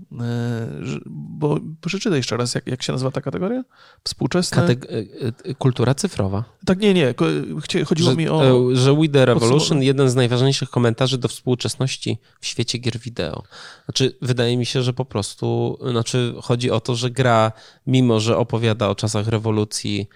[1.05, 3.64] bo przeczytaj jeszcze raz, jak, jak się nazywa ta kategoria?
[4.03, 4.88] Współczesność Kateg e,
[5.49, 6.43] e, kultura cyfrowa.
[6.66, 7.14] Tak, nie, nie.
[7.86, 8.72] Chodziło że, mi o.
[8.72, 13.43] E, że We The Revolution, jeden z najważniejszych komentarzy do współczesności w świecie gier wideo.
[13.86, 17.52] Znaczy, wydaje mi się, że po prostu, znaczy, chodzi o to, że gra,
[17.88, 20.10] mimo że opowiada o czasach rewolucji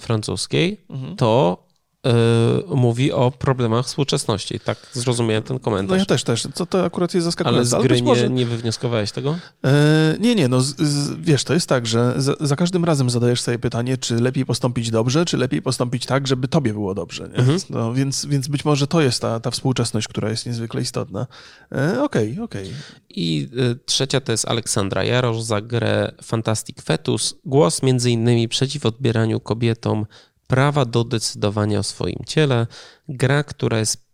[0.00, 1.16] francuskiej, mhm.
[1.16, 1.58] to
[2.06, 4.60] yy, mówi o problemach współczesności.
[4.60, 5.90] Tak zrozumiałem ten komentarz.
[5.90, 6.48] No ja też, też.
[6.54, 7.76] Co to akurat jest zaskakujące.
[7.76, 8.30] Ale z gry nie, może...
[8.30, 9.38] nie wywnioskowałeś tego?
[9.64, 10.48] E, nie, nie.
[10.48, 13.96] No, z, z, wiesz, to jest tak, że za, za, każdym razem zadajesz sobie pytanie,
[13.96, 17.24] czy lepiej postąpić dobrze, czy lepiej postąpić tak, żeby tobie było dobrze.
[17.24, 17.58] Mhm.
[17.70, 21.26] No, więc, więc być może to jest ta, ta współczesność, która jest niezwykle istotna.
[21.70, 22.32] Okej, e, okej.
[22.32, 22.66] Okay, okay.
[23.10, 27.34] I y, trzecia to jest Aleksandra Jarosz za grę Fantastic Fetus.
[27.44, 30.06] Głos między innymi przeciw odbieraniu kobietom
[30.52, 32.66] prawa do decydowania o swoim ciele.
[33.08, 34.06] Gra, która jest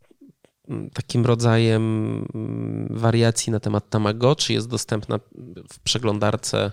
[0.93, 1.83] takim rodzajem
[2.35, 5.19] mm, wariacji na temat Tamagotchi, jest dostępna
[5.73, 6.73] w przeglądarce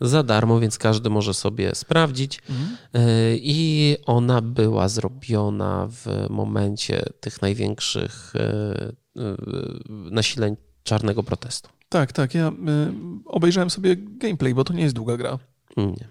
[0.00, 2.40] za darmo, więc każdy może sobie sprawdzić.
[2.48, 2.76] Mhm.
[2.94, 8.92] E, I ona była zrobiona w momencie tych największych e, e,
[10.10, 11.68] nasileń czarnego protestu.
[11.88, 12.34] Tak, tak.
[12.34, 12.52] Ja
[13.24, 15.38] obejrzałem sobie gameplay, bo to nie jest długa gra.
[15.76, 16.08] Nie.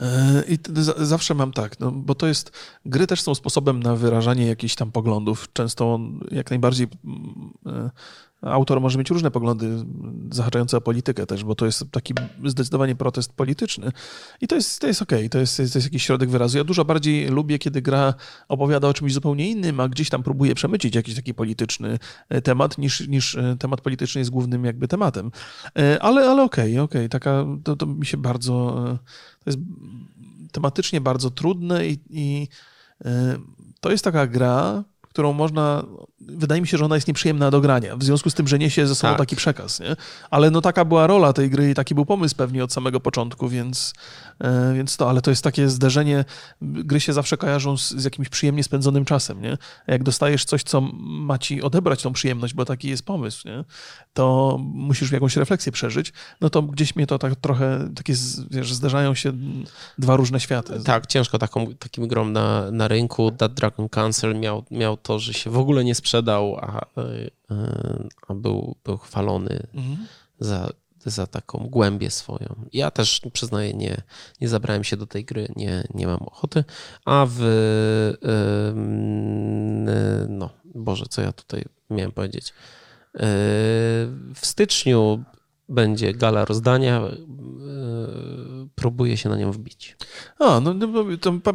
[0.00, 0.58] E, I
[0.96, 2.52] zawsze mam tak, no, bo to jest,
[2.86, 5.52] gry też są sposobem na wyrażanie jakichś tam poglądów.
[5.52, 6.86] Często jak najbardziej
[7.66, 7.90] e,
[8.42, 9.84] autor może mieć różne poglądy
[10.30, 12.14] zahaczające o politykę też, bo to jest taki
[12.44, 13.92] zdecydowanie protest polityczny
[14.40, 15.28] i to jest, to jest okej, okay.
[15.28, 16.58] to, jest, to jest jakiś środek wyrazu.
[16.58, 18.14] Ja dużo bardziej lubię, kiedy gra
[18.48, 22.78] opowiada o czymś zupełnie innym, a gdzieś tam próbuje przemycić jakiś taki polityczny e, temat,
[22.78, 25.30] niż, niż e, temat polityczny jest głównym jakby tematem.
[25.78, 27.08] E, ale, ale okej, okay, okej, okay.
[27.08, 28.84] taka, to, to mi się bardzo,
[29.44, 29.58] to jest
[30.52, 32.48] tematycznie bardzo trudne i, i
[33.80, 35.84] to jest taka gra, którą można,
[36.20, 38.86] wydaje mi się, że ona jest nieprzyjemna do grania, w związku z tym, że niesie
[38.86, 39.18] ze sobą tak.
[39.18, 39.96] taki przekaz, nie?
[40.30, 43.48] Ale no taka była rola tej gry i taki był pomysł pewnie od samego początku,
[43.48, 43.94] więc,
[44.74, 46.24] więc to, ale to jest takie zderzenie,
[46.62, 49.58] gry się zawsze kojarzą z, z jakimś przyjemnie spędzonym czasem, nie?
[49.86, 53.64] Jak dostajesz coś, co ma ci odebrać tą przyjemność, bo taki jest pomysł, nie?
[54.12, 58.14] To musisz jakąś refleksję przeżyć, no to gdzieś mnie to tak trochę, takie,
[58.50, 59.32] wiesz, zderzają się
[59.98, 60.80] dwa różne światy.
[60.84, 63.30] Tak, ciężko taką, takim grom na, na rynku.
[63.30, 67.30] That Dragon Cancel miał, miał to, że się w ogóle nie sprzedał, a, e,
[68.28, 70.06] a był, był chwalony mhm.
[70.38, 70.68] za,
[71.04, 72.64] za taką głębię swoją.
[72.72, 74.02] Ja też przyznaję, nie,
[74.40, 76.64] nie zabrałem się do tej gry, nie, nie mam ochoty,
[77.04, 77.40] a w
[80.28, 82.48] no, Boże, co ja tutaj miałem powiedzieć.
[82.48, 82.52] E,
[84.34, 85.24] w styczniu
[85.70, 87.02] będzie gala rozdania.
[88.74, 89.96] Próbuję się na nią wbić.
[90.38, 90.88] A, no, no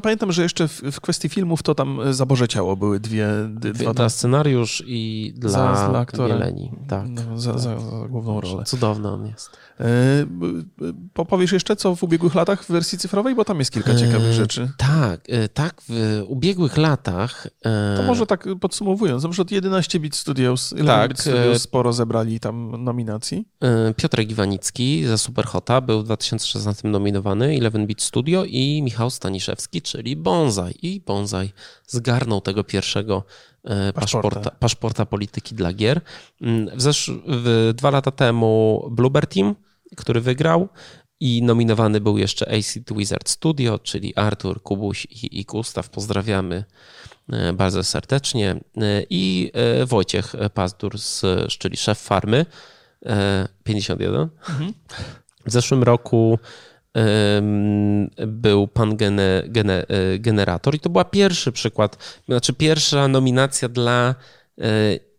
[0.02, 3.28] pamiętam, że jeszcze w, w, kwestii filmów to tam Zaborze Ciało były dwie...
[3.50, 6.36] dwie dla scenariusz i dla, za, dla aktora.
[6.36, 6.72] Bieleni.
[6.88, 7.62] Tak, no, za, tak.
[7.62, 8.64] Za, za, główną rolę.
[8.64, 9.58] Cudowny on jest.
[9.80, 13.36] E, powiesz jeszcze, co w ubiegłych latach w wersji cyfrowej?
[13.36, 14.72] Bo tam jest kilka ciekawych e, rzeczy.
[14.78, 15.82] Tak, e, tak.
[15.90, 17.48] W ubiegłych latach...
[17.98, 22.40] To może tak podsumowując, na przykład 11 Bit Studios, 11 tak, Bit Studios sporo zebrali
[22.40, 23.48] tam nominacji.
[23.96, 30.16] Piotrek Iwanicki za Superhota był w 2016 nominowany, 11 Bit Studio i Michał Staniszewski, czyli
[30.16, 30.74] Bonsai.
[30.82, 31.52] I Bonsai
[31.88, 33.24] zgarnął tego pierwszego
[33.66, 36.02] E, paszporta, paszporta polityki dla gier.
[36.42, 39.56] Mm, w, zesz- w dwa lata temu Bluebird Team,
[39.96, 40.70] który wygrał
[41.20, 45.90] i nominowany był jeszcze Acid Wizard Studio, czyli Artur, Kubuś i, i Gustaw.
[45.90, 46.64] Pozdrawiamy
[47.30, 48.52] e, bardzo serdecznie.
[48.52, 48.60] E,
[49.10, 49.52] I
[49.86, 51.22] Wojciech Pazdur, z,
[51.60, 52.46] czyli szef farmy
[53.64, 54.30] 51.
[54.50, 54.74] Mhm.
[55.46, 56.40] W zeszłym roku
[58.28, 64.16] był pan gene, gene, e, generator i to była pierwszy przykład, znaczy pierwsza nominacja dla
[64.62, 64.66] e,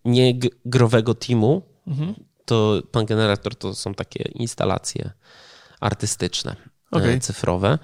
[0.05, 1.63] niegrowego teamu.
[1.87, 2.15] Mhm.
[2.45, 5.11] To pan generator to są takie instalacje
[5.81, 6.57] artystyczne,
[6.93, 7.21] e, okay.
[7.21, 7.79] cyfrowe.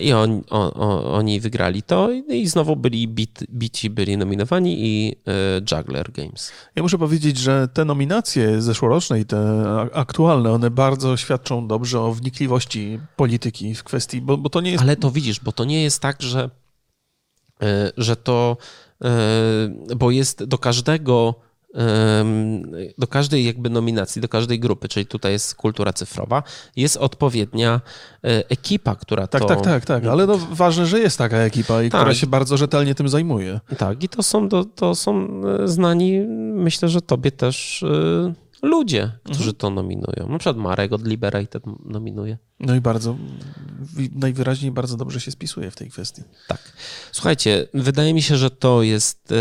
[0.00, 0.70] I on, on,
[1.04, 5.16] oni wygrali to i znowu byli bit, bici, byli nominowani i
[5.70, 6.52] Juggler Games.
[6.76, 12.12] Ja muszę powiedzieć, że te nominacje zeszłoroczne i te aktualne, one bardzo świadczą dobrze o
[12.12, 14.82] wnikliwości polityki w kwestii, bo, bo to nie jest...
[14.82, 16.50] Ale to widzisz, bo to nie jest tak, że,
[17.96, 18.56] że to,
[19.96, 21.34] bo jest do każdego
[22.98, 26.42] do każdej jakby nominacji, do każdej grupy, czyli tutaj jest kultura cyfrowa,
[26.76, 27.80] jest odpowiednia
[28.24, 29.48] e, ekipa, która tak, to...
[29.48, 32.00] Tak, tak, tak, ale no ważne, że jest taka ekipa, i tak.
[32.00, 33.60] która się bardzo rzetelnie tym zajmuje.
[33.78, 36.20] Tak, i to są, to, to są e, znani,
[36.54, 39.56] myślę, że tobie też e, ludzie, którzy mhm.
[39.56, 40.28] to nominują.
[40.28, 42.38] Na przykład Marek od Liberated nominuje.
[42.60, 43.16] No i bardzo,
[44.14, 46.22] najwyraźniej bardzo dobrze się spisuje w tej kwestii.
[46.48, 46.72] Tak.
[47.12, 49.34] Słuchajcie, wydaje mi się, że to jest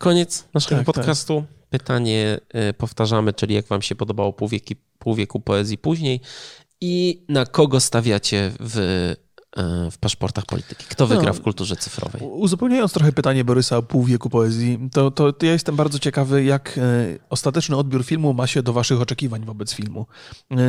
[0.00, 1.40] Koniec naszego tak, podcastu.
[1.40, 1.68] Tak.
[1.70, 6.20] Pytanie e, powtarzamy, czyli jak wam się podobało półwieki, pół wieku poezji później
[6.80, 9.14] i na kogo stawiacie w
[9.90, 10.84] w paszportach polityki.
[10.88, 12.22] Kto wygra no, w kulturze cyfrowej?
[12.22, 16.44] Uzupełniając trochę pytanie Borysa o pół wieku poezji, to, to, to, ja jestem bardzo ciekawy,
[16.44, 16.82] jak e,
[17.30, 20.06] ostateczny odbiór filmu ma się do waszych oczekiwań wobec filmu.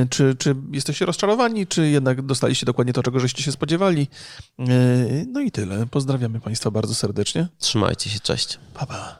[0.10, 4.08] Czy, czy jesteście rozczarowani, czy jednak dostaliście dokładnie to, czego żeście się spodziewali?
[5.28, 5.86] No i tyle.
[5.88, 7.48] Pozdrawiamy państwa bardzo serdecznie.
[7.60, 8.60] Trzymajcie się, cześć.
[8.74, 9.20] Pa, pa.